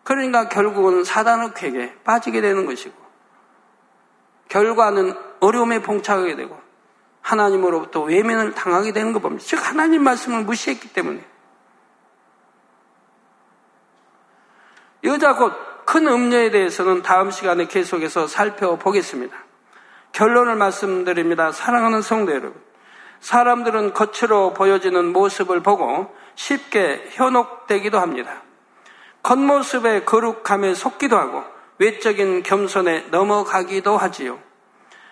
그러니까 0.04 0.48
결국은 0.48 1.02
사단의 1.02 1.54
쾌에 1.54 1.92
빠지게 2.04 2.40
되는 2.40 2.64
것이고 2.64 2.94
결과는 4.48 5.14
어려움에 5.40 5.82
봉착하게 5.82 6.36
되고 6.36 6.60
하나님으로부터 7.22 8.02
외면을 8.02 8.54
당하게 8.54 8.92
되는 8.92 9.12
것 9.12 9.20
봅니다. 9.20 9.44
즉 9.44 9.56
하나님 9.68 10.04
말씀을 10.04 10.44
무시했기 10.44 10.92
때문에 10.92 11.26
여자 15.02 15.34
곧 15.34 15.72
큰 15.84 16.06
음녀에 16.06 16.50
대해서는 16.50 17.02
다음 17.02 17.32
시간에 17.32 17.66
계속해서 17.66 18.28
살펴보겠습니다. 18.28 19.36
결론을 20.12 20.54
말씀드립니다. 20.54 21.50
사랑하는 21.50 22.02
성도 22.02 22.30
여러분. 22.30 22.71
사람들은 23.22 23.94
겉으로 23.94 24.52
보여지는 24.52 25.12
모습을 25.12 25.62
보고 25.62 26.14
쉽게 26.35 27.08
현혹되기도 27.12 27.98
합니다. 27.98 28.42
겉모습의 29.22 30.04
거룩함에 30.04 30.74
속기도 30.74 31.16
하고 31.16 31.44
외적인 31.78 32.42
겸손에 32.42 33.06
넘어가기도 33.11 33.96
하지요. 33.96 34.38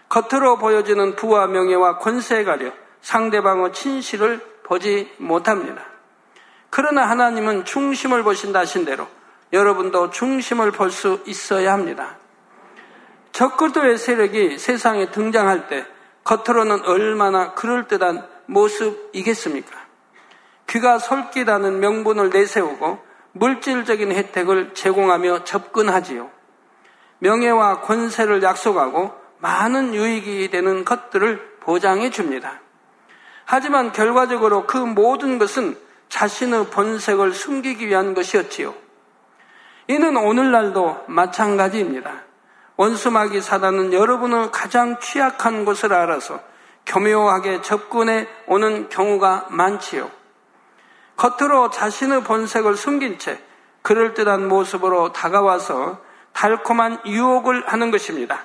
겉으로 0.09 0.59
보여지는 0.59 1.15
부와 1.15 1.47
명예와 1.47 1.99
권세에 1.99 2.43
가려 2.43 2.73
상대방의 3.01 3.73
진실을 3.73 4.41
보지 4.65 5.15
못합니다. 5.19 5.85
그러나 6.69 7.09
하나님은 7.09 7.65
중심을 7.65 8.25
보신다 8.25 8.61
하신 8.61 8.85
대로 8.85 9.07
여러분도 9.53 10.11
중심을 10.11 10.73
볼 10.73 10.91
수 10.91 11.23
있어야 11.27 11.73
합니다. 11.73 12.17
적그도의 13.33 13.99
세력이 13.99 14.59
세상에 14.59 15.11
등장할 15.13 15.69
때 15.69 15.87
겉으로는 16.31 16.85
얼마나 16.85 17.55
그럴듯한 17.55 18.25
모습이겠습니까? 18.47 19.77
그가 20.65 21.01
솔깃하는 21.01 21.81
명분을 21.81 22.31
내세우고 22.31 23.01
물질적인 23.33 24.13
혜택을 24.13 24.73
제공하며 24.75 25.43
접근하지요. 25.43 26.31
명예와 27.19 27.81
권세를 27.81 28.45
약속하고 28.45 29.13
많은 29.39 29.93
유익이 29.93 30.51
되는 30.51 30.85
것들을 30.85 31.59
보장해 31.61 32.11
줍니다. 32.11 32.61
하지만 33.45 33.91
결과적으로 33.91 34.67
그 34.69 34.77
모든 34.77 35.39
것은 35.39 35.77
자신의 36.09 36.67
본색을 36.71 37.33
숨기기 37.33 37.89
위한 37.89 38.15
것이었지요. 38.15 38.73
이는 39.89 40.17
오늘날도 40.17 41.07
마찬가지입니다. 41.09 42.30
원수마귀 42.81 43.43
사단은 43.43 43.93
여러분의 43.93 44.53
가장 44.53 44.99
취약한 45.01 45.67
곳을 45.67 45.93
알아서 45.93 46.41
교묘하게 46.87 47.61
접근해 47.61 48.27
오는 48.47 48.89
경우가 48.89 49.49
많지요. 49.51 50.11
겉으로 51.15 51.69
자신의 51.69 52.25
본색을 52.25 52.77
숨긴 52.77 53.19
채 53.19 53.39
그럴듯한 53.83 54.49
모습으로 54.49 55.13
다가와서 55.13 56.01
달콤한 56.33 57.03
유혹을 57.05 57.69
하는 57.71 57.91
것입니다. 57.91 58.45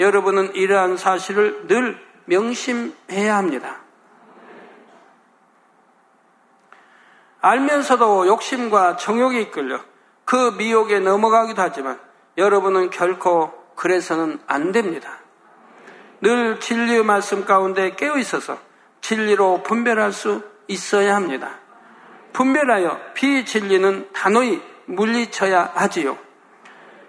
여러분은 0.00 0.56
이러한 0.56 0.96
사실을 0.96 1.68
늘 1.68 1.96
명심해야 2.24 3.36
합니다. 3.36 3.82
알면서도 7.40 8.26
욕심과 8.26 8.96
정욕이 8.96 9.42
이끌려 9.42 9.78
그 10.24 10.56
미혹에 10.58 10.98
넘어가기도 10.98 11.62
하지만 11.62 12.00
여러분은 12.36 12.90
결코 12.90 13.65
그래서는 13.76 14.40
안 14.46 14.72
됩니다. 14.72 15.18
늘 16.20 16.58
진리의 16.58 17.04
말씀 17.04 17.44
가운데 17.44 17.94
깨어 17.94 18.16
있어서 18.18 18.58
진리로 19.00 19.62
분별할 19.62 20.12
수 20.12 20.42
있어야 20.66 21.14
합니다. 21.14 21.60
분별하여 22.32 23.00
비진리는 23.14 24.08
단호히 24.12 24.60
물리쳐야 24.86 25.72
하지요. 25.74 26.18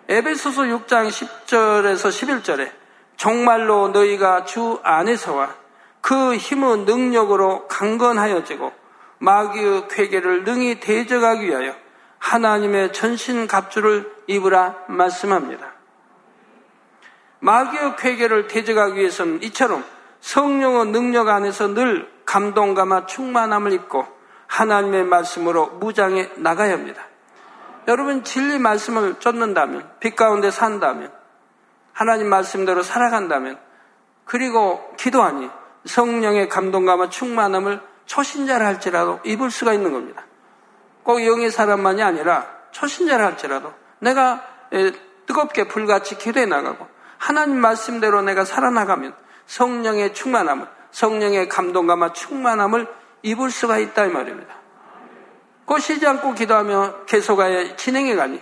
에베소서 0.09 0.63
6장 0.63 1.09
10절에서 1.09 2.09
11절에 2.09 2.71
정말로 3.17 3.89
너희가 3.89 4.45
주 4.45 4.79
안에서와 4.83 5.55
그 6.01 6.35
힘의 6.35 6.85
능력으로 6.85 7.67
강건하여지고 7.67 8.71
마귀의 9.19 9.87
쾌계를 9.89 10.43
능히 10.43 10.79
대적하기 10.79 11.47
위하여 11.47 11.75
하나님의 12.19 12.93
전신 12.93 13.47
갑주를 13.47 14.09
입으라 14.27 14.85
말씀합니다. 14.87 15.76
마귀의 17.39 17.95
쾌계를 17.97 18.47
대적하기 18.47 18.95
위해서는 18.99 19.43
이처럼 19.43 19.83
성령의 20.21 20.87
능력 20.87 21.27
안에서 21.29 21.67
늘 21.73 22.09
감동감과 22.25 23.05
충만함을 23.05 23.73
입고 23.73 24.05
하나님의 24.47 25.05
말씀으로 25.05 25.67
무장해 25.67 26.31
나가야 26.37 26.73
합니다. 26.73 27.03
여러분 27.87 28.23
진리 28.23 28.59
말씀을 28.59 29.19
쫓는다면 29.19 29.89
빛 29.99 30.15
가운데 30.15 30.51
산다면 30.51 31.11
하나님 31.93 32.27
말씀대로 32.27 32.83
살아간다면 32.83 33.57
그리고 34.25 34.93
기도하니 34.97 35.49
성령의 35.85 36.49
감동감과 36.49 37.09
충만함을 37.09 37.81
초신자라 38.05 38.65
할지라도 38.65 39.19
입을 39.23 39.51
수가 39.51 39.73
있는 39.73 39.93
겁니다. 39.93 40.25
꼭 41.03 41.25
영의 41.25 41.49
사람만이 41.49 42.03
아니라 42.03 42.47
초신자라 42.71 43.25
할지라도 43.25 43.73
내가 43.99 44.43
뜨겁게 45.25 45.67
불같이 45.67 46.17
기도해 46.17 46.45
나가고 46.45 46.87
하나님 47.17 47.59
말씀대로 47.59 48.21
내가 48.21 48.45
살아나가면 48.45 49.15
성령의 49.45 50.13
충만함을, 50.13 50.67
성령의 50.91 51.49
감동감과 51.49 52.13
충만함을 52.13 52.87
입을 53.23 53.49
수가 53.51 53.77
있다 53.79 54.05
이 54.05 54.09
말입니다. 54.09 54.55
꼭 55.65 55.79
쉬지 55.79 56.07
않고 56.07 56.33
기도하며 56.33 57.05
계속하여 57.05 57.75
진행해 57.75 58.15
가니 58.15 58.41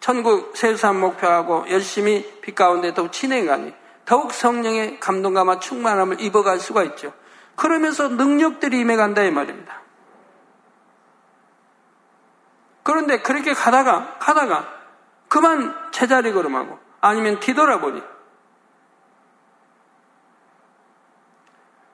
천국 0.00 0.56
세상 0.56 1.00
목표하고 1.00 1.66
열심히 1.70 2.40
빛 2.40 2.54
가운데 2.54 2.92
더욱 2.92 3.12
진행해 3.12 3.46
가니 3.46 3.72
더욱 4.04 4.32
성령의 4.32 4.98
감동감과 4.98 5.60
충만함을 5.60 6.20
입어갈 6.20 6.58
수가 6.58 6.82
있죠. 6.84 7.12
그러면서 7.54 8.08
능력들이 8.08 8.80
임해간다 8.80 9.22
이 9.22 9.30
말입니다. 9.30 9.82
그런데 12.82 13.20
그렇게 13.20 13.54
가다가 13.54 14.18
가다가 14.18 14.68
그만 15.28 15.74
제자리 15.92 16.32
걸음하고 16.32 16.78
아니면 17.02 17.40
뒤돌아보니 17.40 18.02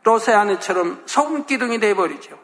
로세 0.05 0.33
아내처럼 0.33 1.03
소금 1.07 1.45
기둥이 1.45 1.81
돼버리죠. 1.81 2.39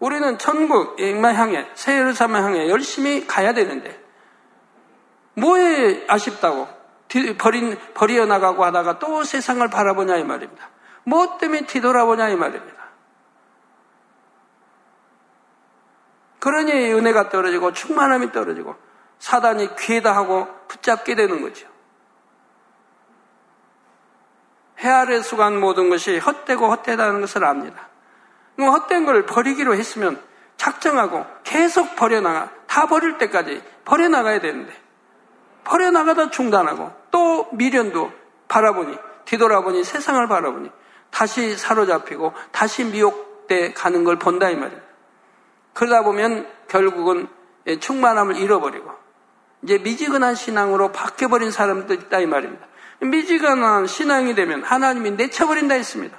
우리는 0.00 0.38
천국 0.38 1.00
잉마 1.00 1.32
향해 1.32 1.66
세르사마 1.74 2.42
향해 2.42 2.68
열심히 2.68 3.26
가야 3.26 3.54
되는데 3.54 3.98
뭐에 5.34 6.04
아쉽다고 6.08 6.68
버린 7.38 7.78
버리어 7.94 8.26
나가고 8.26 8.64
하다가 8.64 8.98
또 8.98 9.24
세상을 9.24 9.66
바라보냐 9.68 10.16
이 10.16 10.24
말입니다. 10.24 10.68
뭐 11.04 11.38
때문에 11.38 11.66
뒤돌아보냐 11.66 12.28
이 12.28 12.36
말입니다. 12.36 12.83
그러니 16.44 16.92
은혜가 16.92 17.30
떨어지고 17.30 17.72
충만함이 17.72 18.30
떨어지고 18.32 18.76
사단이 19.18 19.76
귀에다 19.76 20.14
하고 20.14 20.46
붙잡게 20.68 21.14
되는 21.14 21.40
거죠. 21.40 21.66
해 24.80 24.90
아래 24.90 25.22
수간 25.22 25.58
모든 25.58 25.88
것이 25.88 26.18
헛되고 26.18 26.68
헛되다는 26.68 27.22
것을 27.22 27.46
압니다. 27.46 27.88
헛된 28.58 29.06
걸 29.06 29.24
버리기로 29.24 29.74
했으면 29.74 30.20
작정하고 30.58 31.24
계속 31.44 31.96
버려나가, 31.96 32.50
다 32.66 32.88
버릴 32.88 33.16
때까지 33.16 33.62
버려나가야 33.86 34.40
되는데, 34.40 34.78
버려나가다 35.64 36.28
중단하고 36.28 36.92
또 37.10 37.48
미련도 37.52 38.12
바라보니 38.48 38.98
뒤돌아보니 39.24 39.82
세상을 39.82 40.28
바라보니 40.28 40.70
다시 41.10 41.56
사로잡히고 41.56 42.34
다시 42.52 42.84
미혹돼 42.84 43.72
가는 43.72 44.04
걸 44.04 44.18
본다 44.18 44.50
이 44.50 44.56
말이에요. 44.56 44.93
그러다 45.74 46.02
보면 46.02 46.48
결국은 46.68 47.28
충만함을 47.80 48.36
잃어버리고 48.36 48.90
이제 49.62 49.78
미지근한 49.78 50.34
신앙으로 50.34 50.92
바뀌어버린 50.92 51.50
사람도 51.50 51.94
있다 51.94 52.20
이 52.20 52.26
말입니다. 52.26 52.66
미지근한 53.00 53.86
신앙이 53.86 54.34
되면 54.34 54.62
하나님이 54.62 55.12
내쳐버린다 55.12 55.74
했습니다. 55.74 56.16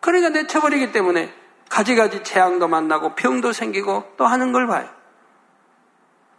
그러니까 0.00 0.30
내쳐버리기 0.30 0.92
때문에 0.92 1.32
가지가지 1.68 2.22
재앙도 2.22 2.68
만나고 2.68 3.14
병도 3.14 3.52
생기고 3.52 4.12
또 4.16 4.26
하는 4.26 4.52
걸 4.52 4.66
봐요. 4.66 4.88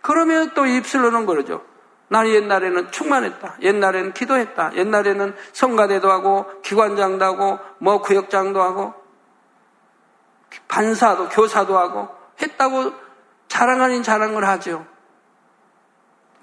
그러면 0.02 0.52
또 0.54 0.66
입술로는 0.66 1.26
그러죠. 1.26 1.64
나 2.08 2.28
옛날에는 2.28 2.92
충만했다. 2.92 3.58
옛날에는 3.62 4.14
기도했다. 4.14 4.76
옛날에는 4.76 5.36
성가대도 5.52 6.12
하고 6.12 6.46
기관장도 6.62 7.26
하고 7.26 7.60
뭐 7.80 8.02
구역장도 8.02 8.62
하고 8.62 8.94
반사도 10.68 11.30
교사도 11.30 11.78
하고 11.78 12.10
했다고 12.42 12.94
자랑 13.48 13.82
아닌 13.82 14.04
자랑을 14.04 14.48
하죠. 14.48 14.86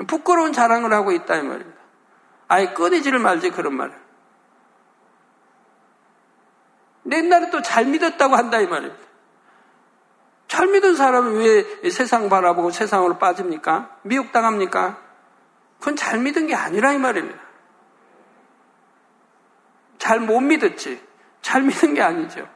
부끄러운 0.07 0.53
자랑을 0.53 0.93
하고 0.93 1.13
있다 1.13 1.37
이 1.37 1.43
말입니다. 1.43 1.81
아예 2.49 2.73
꺼내지를 2.73 3.19
말지 3.19 3.51
그런 3.51 3.75
말을. 3.75 4.01
옛날에 7.11 7.51
또 7.51 7.61
잘 7.63 7.87
믿었다고 7.87 8.37
한다 8.37 8.61
이 8.61 8.67
말입니다. 8.67 9.03
잘 10.49 10.67
믿은 10.67 10.95
사람은 10.97 11.37
왜 11.37 11.91
세상 11.91 12.29
바라보고 12.29 12.71
세상으로 12.71 13.19
빠집니까? 13.19 13.99
미혹당합니까? 14.03 14.99
그건 15.79 15.97
잘 15.97 16.19
믿은 16.19 16.47
게 16.47 16.55
아니라 16.55 16.93
이 16.93 16.99
말입니다. 16.99 17.41
잘 19.99 20.21
못 20.21 20.41
믿었지. 20.41 21.03
잘 21.41 21.63
믿은 21.63 21.95
게 21.95 22.03
아니죠. 22.03 22.49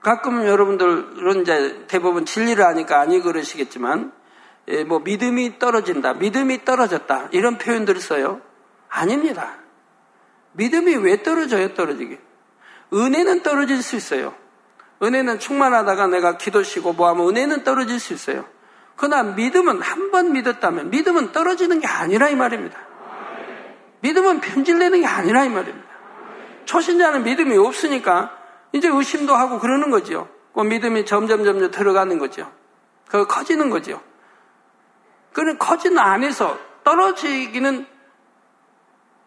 가끔 0.00 0.46
여러분들은 0.46 1.42
이제 1.42 1.84
대부분 1.88 2.24
진리를 2.24 2.64
아니까 2.64 3.00
아니 3.00 3.20
그러시겠지만, 3.20 4.12
예, 4.68 4.84
뭐 4.84 5.00
믿음이 5.00 5.58
떨어진다, 5.58 6.14
믿음이 6.14 6.64
떨어졌다 6.64 7.28
이런 7.32 7.58
표현들을 7.58 8.00
써요. 8.00 8.40
아닙니다. 8.88 9.56
믿음이 10.52 10.96
왜 10.96 11.22
떨어져요, 11.22 11.74
떨어지게? 11.74 12.18
은혜는 12.92 13.42
떨어질 13.42 13.82
수 13.82 13.96
있어요. 13.96 14.34
은혜는 15.02 15.38
충만하다가 15.38 16.08
내가 16.08 16.36
기도 16.38 16.62
쉬고 16.62 16.92
뭐 16.92 17.08
하면 17.08 17.28
은혜는 17.28 17.64
떨어질 17.64 17.98
수 18.00 18.12
있어요. 18.12 18.44
그러나 18.96 19.22
믿음은 19.22 19.80
한 19.80 20.10
번 20.10 20.32
믿었다면 20.32 20.90
믿음은 20.90 21.32
떨어지는 21.32 21.80
게 21.80 21.86
아니라 21.86 22.30
이 22.30 22.34
말입니다. 22.34 22.78
믿음은 24.00 24.40
편질되는 24.40 25.00
게 25.00 25.06
아니라 25.06 25.44
이 25.44 25.48
말입니다. 25.50 25.86
초신자는 26.64 27.24
믿음이 27.24 27.56
없으니까 27.56 28.37
이제 28.72 28.88
의심도 28.88 29.34
하고 29.34 29.58
그러는 29.58 29.90
거죠. 29.90 30.28
그 30.54 30.60
믿음이 30.60 31.06
점점 31.06 31.44
점점 31.44 31.70
들어가는 31.70 32.18
거죠. 32.18 32.50
그 33.08 33.26
커지는 33.26 33.70
거죠. 33.70 34.00
그는 35.32 35.58
커지는 35.58 35.98
안에서 35.98 36.58
떨어지기는 36.84 37.86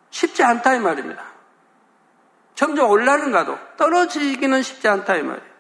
쉽지 0.09 0.43
않다 0.43 0.75
이 0.75 0.79
말입니다. 0.79 1.23
점점 2.53 2.89
올라는 2.89 3.31
가도 3.31 3.57
떨어지기는 3.77 4.61
쉽지 4.61 4.87
않다 4.87 5.15
이 5.15 5.23
말이에요. 5.23 5.51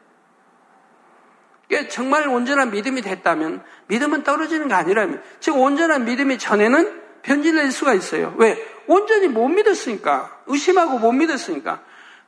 정말 1.89 2.27
온전한 2.27 2.71
믿음이 2.71 3.01
됐다면 3.01 3.63
믿음은 3.87 4.23
떨어지는 4.23 4.67
게 4.67 4.73
아니라면 4.73 5.23
즉 5.39 5.57
온전한 5.57 6.05
믿음이 6.05 6.37
전에는 6.37 7.01
변질될 7.21 7.71
수가 7.71 7.93
있어요. 7.93 8.33
왜? 8.37 8.57
온전히 8.87 9.27
못 9.27 9.47
믿었으니까 9.47 10.41
의심하고 10.47 10.99
못 10.99 11.11
믿었으니까 11.13 11.81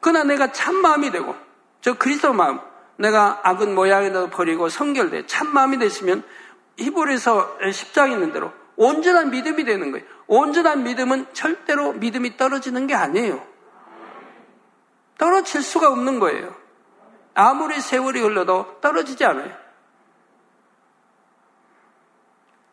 그러나 0.04 0.24
내가 0.24 0.52
참 0.52 0.76
마음이 0.76 1.12
되고 1.12 1.36
저 1.82 1.96
그리스도 1.96 2.34
마음 2.34 2.60
내가 2.98 3.40
악은 3.44 3.74
모양에다 3.74 4.30
버리고 4.30 4.70
성결돼 4.70 5.26
참 5.26 5.54
마음이 5.54 5.80
됐으면 5.80 6.24
히브리서 6.78 7.58
10장에 7.60 8.12
있는 8.12 8.32
대로 8.32 8.52
온전한 8.76 9.32
믿음이 9.32 9.64
되는 9.66 9.92
거예요. 9.92 10.06
온전한 10.28 10.84
믿음은 10.84 11.34
절대로 11.34 11.94
믿음이 11.94 12.38
떨어지는 12.38 12.88
게 12.88 12.96
아니에요. 12.96 13.46
떨어질 15.18 15.62
수가 15.62 15.90
없는 15.90 16.20
거예요. 16.20 16.56
아무리 17.36 17.80
세월이 17.80 18.20
흘러도 18.20 18.80
떨어지지 18.82 19.26
않아요. 19.26 19.52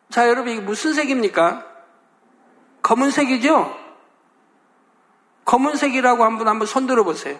자, 0.09 0.27
여러분, 0.27 0.51
이게 0.51 0.61
무슨 0.61 0.93
색입니까? 0.93 1.65
검은색이죠? 2.81 3.80
검은색이라고 5.45 6.23
한번 6.23 6.47
한번 6.47 6.67
손 6.67 6.87
들어 6.87 7.03
보세요. 7.03 7.39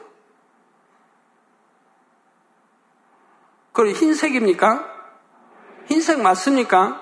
그럼 3.73 3.93
흰색입니까? 3.93 4.85
흰색 5.87 6.21
맞습니까? 6.21 7.01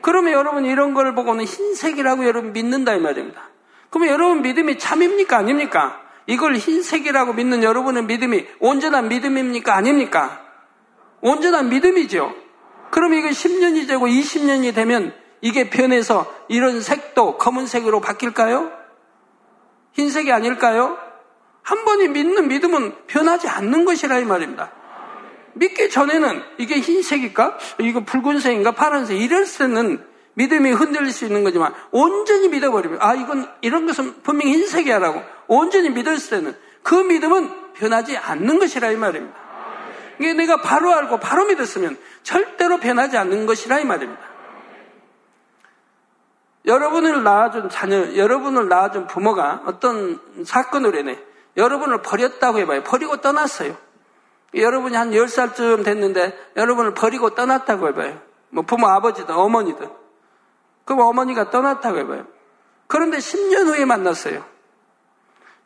그러면 0.00 0.32
여러분 0.32 0.64
이런 0.64 0.94
걸 0.94 1.14
보고는 1.14 1.44
흰색이라고 1.44 2.24
여러분 2.26 2.52
믿는다 2.52 2.94
이 2.94 3.00
말입니다. 3.00 3.50
그러면 3.90 4.12
여러분 4.12 4.42
믿음이 4.42 4.78
참입니까? 4.78 5.36
아닙니까? 5.36 6.00
이걸 6.26 6.56
흰색이라고 6.56 7.34
믿는 7.34 7.62
여러분의 7.62 8.04
믿음이 8.04 8.46
온전한 8.60 9.08
믿음입니까? 9.08 9.74
아닙니까? 9.74 10.40
온전한 11.20 11.68
믿음이죠. 11.68 12.34
그럼 12.90 13.14
이게 13.14 13.30
10년이 13.30 13.86
되고 13.86 14.06
20년이 14.06 14.74
되면 14.74 15.14
이게 15.40 15.70
변해서 15.70 16.32
이런 16.48 16.80
색도 16.80 17.38
검은색으로 17.38 18.00
바뀔까요? 18.00 18.81
흰색이 19.92 20.32
아닐까요? 20.32 20.98
한 21.62 21.84
번이 21.84 22.08
믿는 22.08 22.48
믿음은 22.48 23.06
변하지 23.06 23.48
않는 23.48 23.84
것이라 23.84 24.18
이 24.18 24.24
말입니다. 24.24 24.72
믿기 25.54 25.90
전에는 25.90 26.42
이게 26.58 26.80
흰색일까? 26.80 27.58
이거 27.80 28.00
붉은색인가? 28.00 28.72
파란색? 28.72 29.20
이럴 29.20 29.46
때는 29.46 30.04
믿음이 30.34 30.70
흔들릴 30.72 31.12
수 31.12 31.26
있는 31.26 31.44
거지만 31.44 31.74
온전히 31.90 32.48
믿어버리면 32.48 32.98
아 33.02 33.14
이건 33.14 33.48
이런 33.60 33.86
것은 33.86 34.22
분명히 34.22 34.52
흰색이야라고 34.54 35.22
온전히 35.46 35.90
믿었을 35.90 36.38
때는 36.38 36.56
그 36.82 36.94
믿음은 36.94 37.72
변하지 37.74 38.16
않는 38.16 38.58
것이라 38.58 38.92
이 38.92 38.96
말입니다. 38.96 39.36
이게 40.18 40.32
내가 40.34 40.60
바로 40.60 40.94
알고 40.94 41.20
바로 41.20 41.44
믿었으면 41.46 41.98
절대로 42.22 42.78
변하지 42.78 43.16
않는 43.18 43.46
것이라 43.46 43.80
이 43.80 43.84
말입니다. 43.84 44.20
여러분을 46.64 47.24
낳아준 47.24 47.68
자녀, 47.68 48.14
여러분을 48.14 48.68
낳아준 48.68 49.06
부모가 49.06 49.62
어떤 49.66 50.20
사건으로 50.44 50.98
인해 50.98 51.18
여러분을 51.56 52.02
버렸다고 52.02 52.58
해봐요. 52.60 52.82
버리고 52.82 53.20
떠났어요. 53.20 53.76
여러분이 54.54 54.96
한 54.96 55.10
10살쯤 55.10 55.84
됐는데 55.84 56.52
여러분을 56.56 56.94
버리고 56.94 57.30
떠났다고 57.30 57.88
해봐요. 57.88 58.20
뭐 58.50 58.64
부모 58.64 58.86
아버지든 58.86 59.34
어머니든. 59.34 59.90
그럼 60.84 61.00
어머니가 61.00 61.50
떠났다고 61.50 61.98
해봐요. 61.98 62.26
그런데 62.86 63.18
10년 63.18 63.66
후에 63.68 63.84
만났어요. 63.84 64.44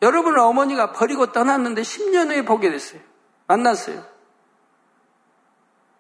여러분을 0.03 0.39
어머니가 0.39 0.93
버리고 0.93 1.33
떠났는데 1.33 1.83
10년 1.83 2.31
후에 2.31 2.45
보게 2.45 2.71
됐어요. 2.71 3.01
만났어요. 3.47 4.03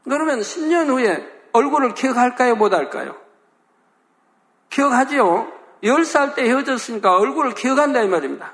그러면 0.05 0.41
10년 0.41 0.89
후에 0.89 1.27
얼굴을 1.53 1.95
기억할까요? 1.95 2.55
못 2.55 2.73
할까요? 2.73 3.17
기억하지요? 4.71 5.53
10살 5.83 6.35
때 6.35 6.45
헤어졌으니까 6.45 7.17
얼굴을 7.17 7.55
기억한다 7.55 8.03
이 8.03 8.09
말입니다. 8.09 8.53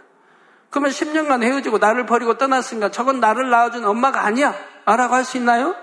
그러면 0.71 0.91
10년간 0.91 1.43
헤어지고 1.43 1.79
나를 1.79 2.07
버리고 2.07 2.39
떠났으니까 2.39 2.91
저건 2.91 3.21
나를 3.21 3.51
낳아준 3.51 3.85
엄마가 3.85 4.25
아니야. 4.25 4.55
라고 4.87 5.15
할 5.15 5.25
수 5.25 5.37
있나요? 5.37 5.75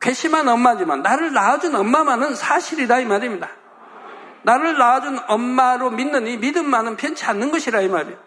괘씸한 0.00 0.48
엄마지만 0.48 1.02
나를 1.02 1.32
낳아준 1.32 1.74
엄마만은 1.74 2.34
사실이다 2.34 3.00
이 3.00 3.04
말입니다. 3.06 3.48
나를 4.42 4.78
낳아준 4.78 5.18
엄마로 5.26 5.90
믿는 5.90 6.26
이 6.26 6.36
믿음만은 6.36 6.96
편치 6.96 7.24
않는 7.26 7.50
것이라 7.50 7.80
이 7.80 7.88
말이에요. 7.88 8.18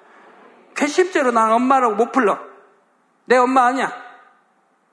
괘씸죄로 0.75 1.31
난 1.31 1.51
엄마라고 1.51 1.95
못 1.95 2.11
불러. 2.11 2.39
내 3.25 3.37
엄마 3.37 3.65
아니야. 3.65 3.93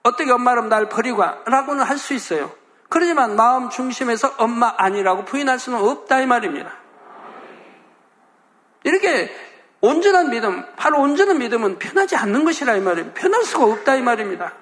어떻게 0.02 0.30
엄마라면 0.30 0.68
날 0.68 0.88
버리고 0.88 1.20
와? 1.22 1.38
라고는 1.46 1.84
할 1.84 1.98
수 1.98 2.14
있어요. 2.14 2.52
그러지만 2.88 3.36
마음 3.36 3.68
중심에서 3.68 4.34
엄마 4.38 4.72
아니라고 4.76 5.24
부인할 5.24 5.58
수는 5.58 5.78
없다 5.78 6.20
이 6.20 6.26
말입니다. 6.26 6.72
이렇게 8.84 9.34
온전한 9.80 10.30
믿음, 10.30 10.64
바로 10.76 11.00
온전한 11.00 11.38
믿음은 11.38 11.78
편하지 11.78 12.16
않는 12.16 12.44
것이라 12.44 12.76
이 12.76 12.80
말이에요. 12.80 13.12
편할 13.14 13.44
수가 13.44 13.64
없다 13.64 13.96
이 13.96 14.02
말입니다. 14.02 14.52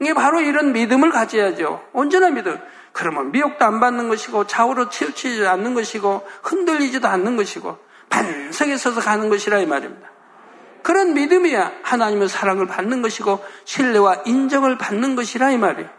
이게 0.00 0.14
바로 0.14 0.40
이런 0.40 0.72
믿음을 0.72 1.10
가져야죠. 1.10 1.84
온전한 1.92 2.34
믿음. 2.34 2.60
그러면 2.92 3.30
미혹도 3.30 3.64
안 3.64 3.80
받는 3.80 4.08
것이고 4.08 4.46
좌우로 4.46 4.88
치우치지 4.88 5.46
않는 5.46 5.74
것이고 5.74 6.26
흔들리지도 6.42 7.06
않는 7.06 7.36
것이고 7.36 7.78
반석에 8.08 8.76
서서 8.76 9.00
가는 9.00 9.28
것이라 9.28 9.58
이 9.58 9.66
말입니다. 9.66 10.08
그런 10.82 11.14
믿음이야 11.14 11.72
하나님의 11.82 12.28
사랑을 12.28 12.66
받는 12.66 13.02
것이고 13.02 13.44
신뢰와 13.64 14.22
인정을 14.24 14.78
받는 14.78 15.16
것이라 15.16 15.50
이 15.50 15.58
말이에요. 15.58 15.97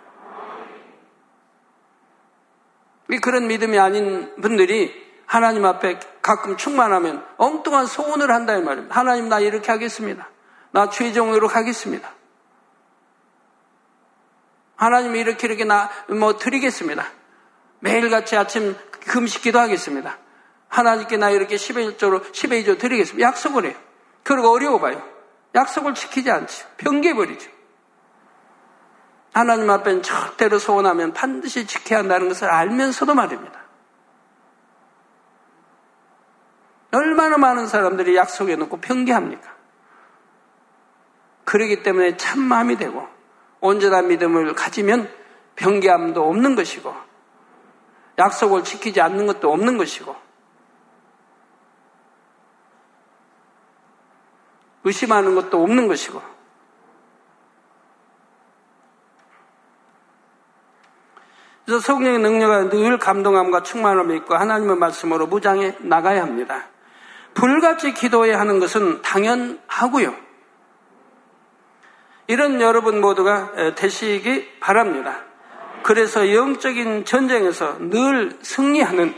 그런 3.18 3.48
믿음이 3.48 3.80
아닌 3.80 4.34
분들이 4.42 5.10
하나님 5.26 5.66
앞에 5.66 6.00
가끔 6.22 6.58
충만하면 6.58 7.26
엉뚱한 7.38 7.86
소원을 7.88 8.32
한다 8.32 8.56
이 8.56 8.62
말입니다. 8.62 8.96
하나님 8.96 9.30
나 9.30 9.40
이렇게 9.40 9.72
하겠습니다. 9.72 10.30
나 10.72 10.90
최종으로 10.90 11.48
가겠습니다. 11.48 12.12
하나님 14.76 15.16
이렇게 15.16 15.48
이렇게 15.48 15.66
나 15.66 15.90
뭐 16.10 16.38
드리겠습니다. 16.38 17.06
매일같이 17.80 18.36
아침 18.36 18.76
금식 19.08 19.42
기도 19.42 19.60
하겠습니다. 19.60 20.18
하나님께 20.68 21.18
나 21.18 21.30
이렇게 21.30 21.56
10의 21.56 21.98
1조로 21.98 22.32
10의 22.32 22.64
2조 22.66 22.80
드리겠습니다. 22.80 23.28
약속을 23.28 23.66
해요. 23.66 23.76
그리고 24.24 24.50
어려워 24.52 24.80
봐요. 24.80 25.02
약속을 25.56 25.96
지키지 25.96 26.30
않죠. 26.30 26.68
변개버리죠. 26.78 27.50
하나님 29.34 29.70
앞엔 29.70 30.02
절대로 30.02 30.60
소원하면 30.60 31.14
반드시 31.14 31.68
지켜야 31.68 32.00
한다는 32.00 32.28
것을 32.28 32.50
알면서도 32.50 33.14
말입니다. 33.14 33.60
얼마나 36.92 37.38
많은 37.38 37.68
사람들이 37.68 38.16
약속해 38.16 38.56
놓고 38.56 38.82
변개합니까? 38.82 39.56
그러기 41.46 41.84
때문에 41.84 42.18
참 42.18 42.40
마음이 42.42 42.78
되고 42.78 43.08
온전한 43.60 44.08
믿음을 44.08 44.54
가지면 44.56 45.12
변개함도 45.56 46.28
없는 46.28 46.56
것이고 46.56 46.94
약속을 48.18 48.64
지키지 48.64 49.02
않는 49.02 49.28
것도 49.28 49.52
없는 49.52 49.78
것이고 49.78 50.16
의심하는 54.84 55.36
것도 55.36 55.62
없는 55.62 55.88
것이고 55.88 56.22
그래서 61.70 61.86
성령의 61.86 62.18
능력은 62.18 62.70
늘 62.70 62.98
감동함과 62.98 63.62
충만함이 63.62 64.16
있고 64.18 64.34
하나님의 64.34 64.78
말씀으로 64.78 65.28
무장해 65.28 65.76
나가야 65.82 66.24
합니다. 66.24 66.66
불같이 67.36 67.94
기도해야 67.94 68.40
하는 68.40 68.60
것은 68.60 69.04
당연하고요. 69.04 70.16
이런 72.26 72.60
여러분 72.60 73.00
모두가 73.00 73.76
되시기 73.76 74.60
바랍니다. 74.60 75.26
그래서 75.84 76.34
영적인 76.34 77.06
전쟁에서 77.06 77.78
늘 77.78 78.36
승리하는 78.42 79.14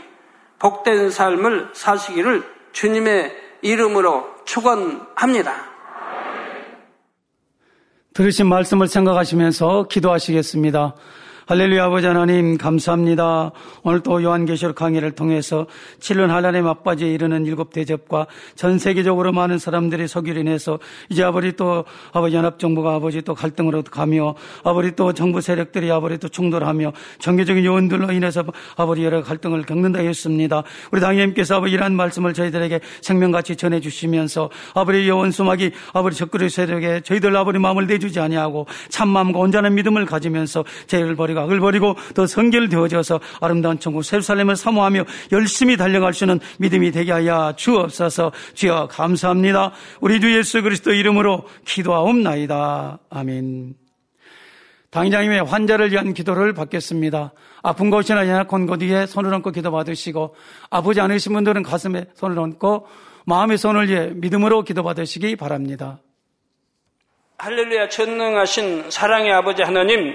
복된 0.58 1.08
삶을 1.08 1.70
사시기를 1.72 2.44
주님의 2.72 3.34
이름으로 3.62 4.28
축원합니다. 4.44 5.54
들으신 8.12 8.46
말씀을 8.46 8.88
생각하시면서 8.88 9.86
기도하시겠습니다. 9.88 10.94
할렐루야 11.52 11.84
아버지 11.84 12.06
하나님 12.06 12.56
감사합니다. 12.56 13.52
오늘 13.82 14.00
또 14.00 14.22
요한계시록 14.22 14.74
강의를 14.74 15.10
통해서 15.10 15.66
7년 16.00 16.28
하나님 16.28 16.66
앞바지에 16.66 17.12
이르는 17.12 17.44
일곱 17.44 17.74
대접과 17.74 18.26
전 18.54 18.78
세계적으로 18.78 19.32
많은 19.32 19.58
사람들이 19.58 20.08
서기로 20.08 20.40
인해서 20.40 20.78
이제 21.10 21.22
아버지 21.22 21.52
또 21.52 21.84
아버지 22.12 22.36
연합정부가 22.36 22.94
아버지 22.94 23.20
또 23.20 23.34
갈등으로 23.34 23.82
가며 23.82 24.34
아버지 24.64 24.96
또 24.96 25.12
정부 25.12 25.42
세력들이 25.42 25.90
아버지 25.90 26.16
또 26.16 26.28
충돌하며 26.30 26.94
정계적인 27.18 27.66
요인들로 27.66 28.12
인해서 28.12 28.44
아버지 28.76 29.04
여러 29.04 29.22
갈등을 29.22 29.64
겪는다 29.64 29.98
했습니다. 29.98 30.62
우리 30.90 31.02
당님께서 31.02 31.56
아버지 31.56 31.74
이러한 31.74 31.94
말씀을 31.94 32.32
저희들에게 32.32 32.80
생명같이 33.02 33.56
전해주시면서 33.56 34.48
아버지 34.72 35.06
여원수막이 35.06 35.72
아버지 35.92 36.16
적그리 36.16 36.48
세력에 36.48 37.02
저희들 37.02 37.36
아버지 37.36 37.58
마음을 37.58 37.86
내주지 37.86 38.20
아니하고 38.20 38.66
참 38.88 39.10
마음과 39.10 39.38
온전한 39.38 39.74
믿음을 39.74 40.06
가지면서 40.06 40.64
죄를 40.86 41.14
버리 41.14 41.32
버리고 41.32 41.40
악을 41.42 41.60
버리고 41.60 41.96
더 42.14 42.26
성결되어져서 42.26 43.20
아름다운 43.40 43.78
천국 43.78 44.02
세루살렘을 44.02 44.56
사모하며 44.56 45.04
열심히 45.32 45.76
달려갈 45.76 46.14
수 46.14 46.24
있는 46.24 46.40
믿음이 46.58 46.90
되게 46.92 47.12
하여 47.12 47.52
주옵소서 47.56 48.32
주여 48.54 48.88
감사합니다. 48.90 49.72
우리 50.00 50.20
주 50.20 50.36
예수 50.36 50.62
그리스도 50.62 50.92
이름으로 50.92 51.46
기도하옵나이다. 51.64 52.98
아멘. 53.10 53.74
당장님의 54.90 55.44
환자를 55.44 55.90
위한 55.90 56.12
기도를 56.12 56.52
받겠습니다. 56.52 57.32
아픈 57.62 57.90
곳이나 57.90 58.28
연약한 58.28 58.66
곳 58.66 58.82
위에 58.82 59.06
손을 59.06 59.32
얹고 59.32 59.50
기도 59.52 59.70
받으시고 59.70 60.34
아프지 60.68 61.00
않으신 61.00 61.32
분들은 61.32 61.62
가슴에 61.62 62.06
손을 62.14 62.38
얹고 62.38 62.86
마음의 63.24 63.56
손을 63.56 63.88
위해 63.88 64.10
믿음으로 64.14 64.62
기도 64.64 64.82
받으시기 64.82 65.36
바랍니다. 65.36 66.00
할렐루야 67.38 67.88
전능하신 67.88 68.90
사랑의 68.90 69.32
아버지 69.32 69.62
하나님 69.62 70.14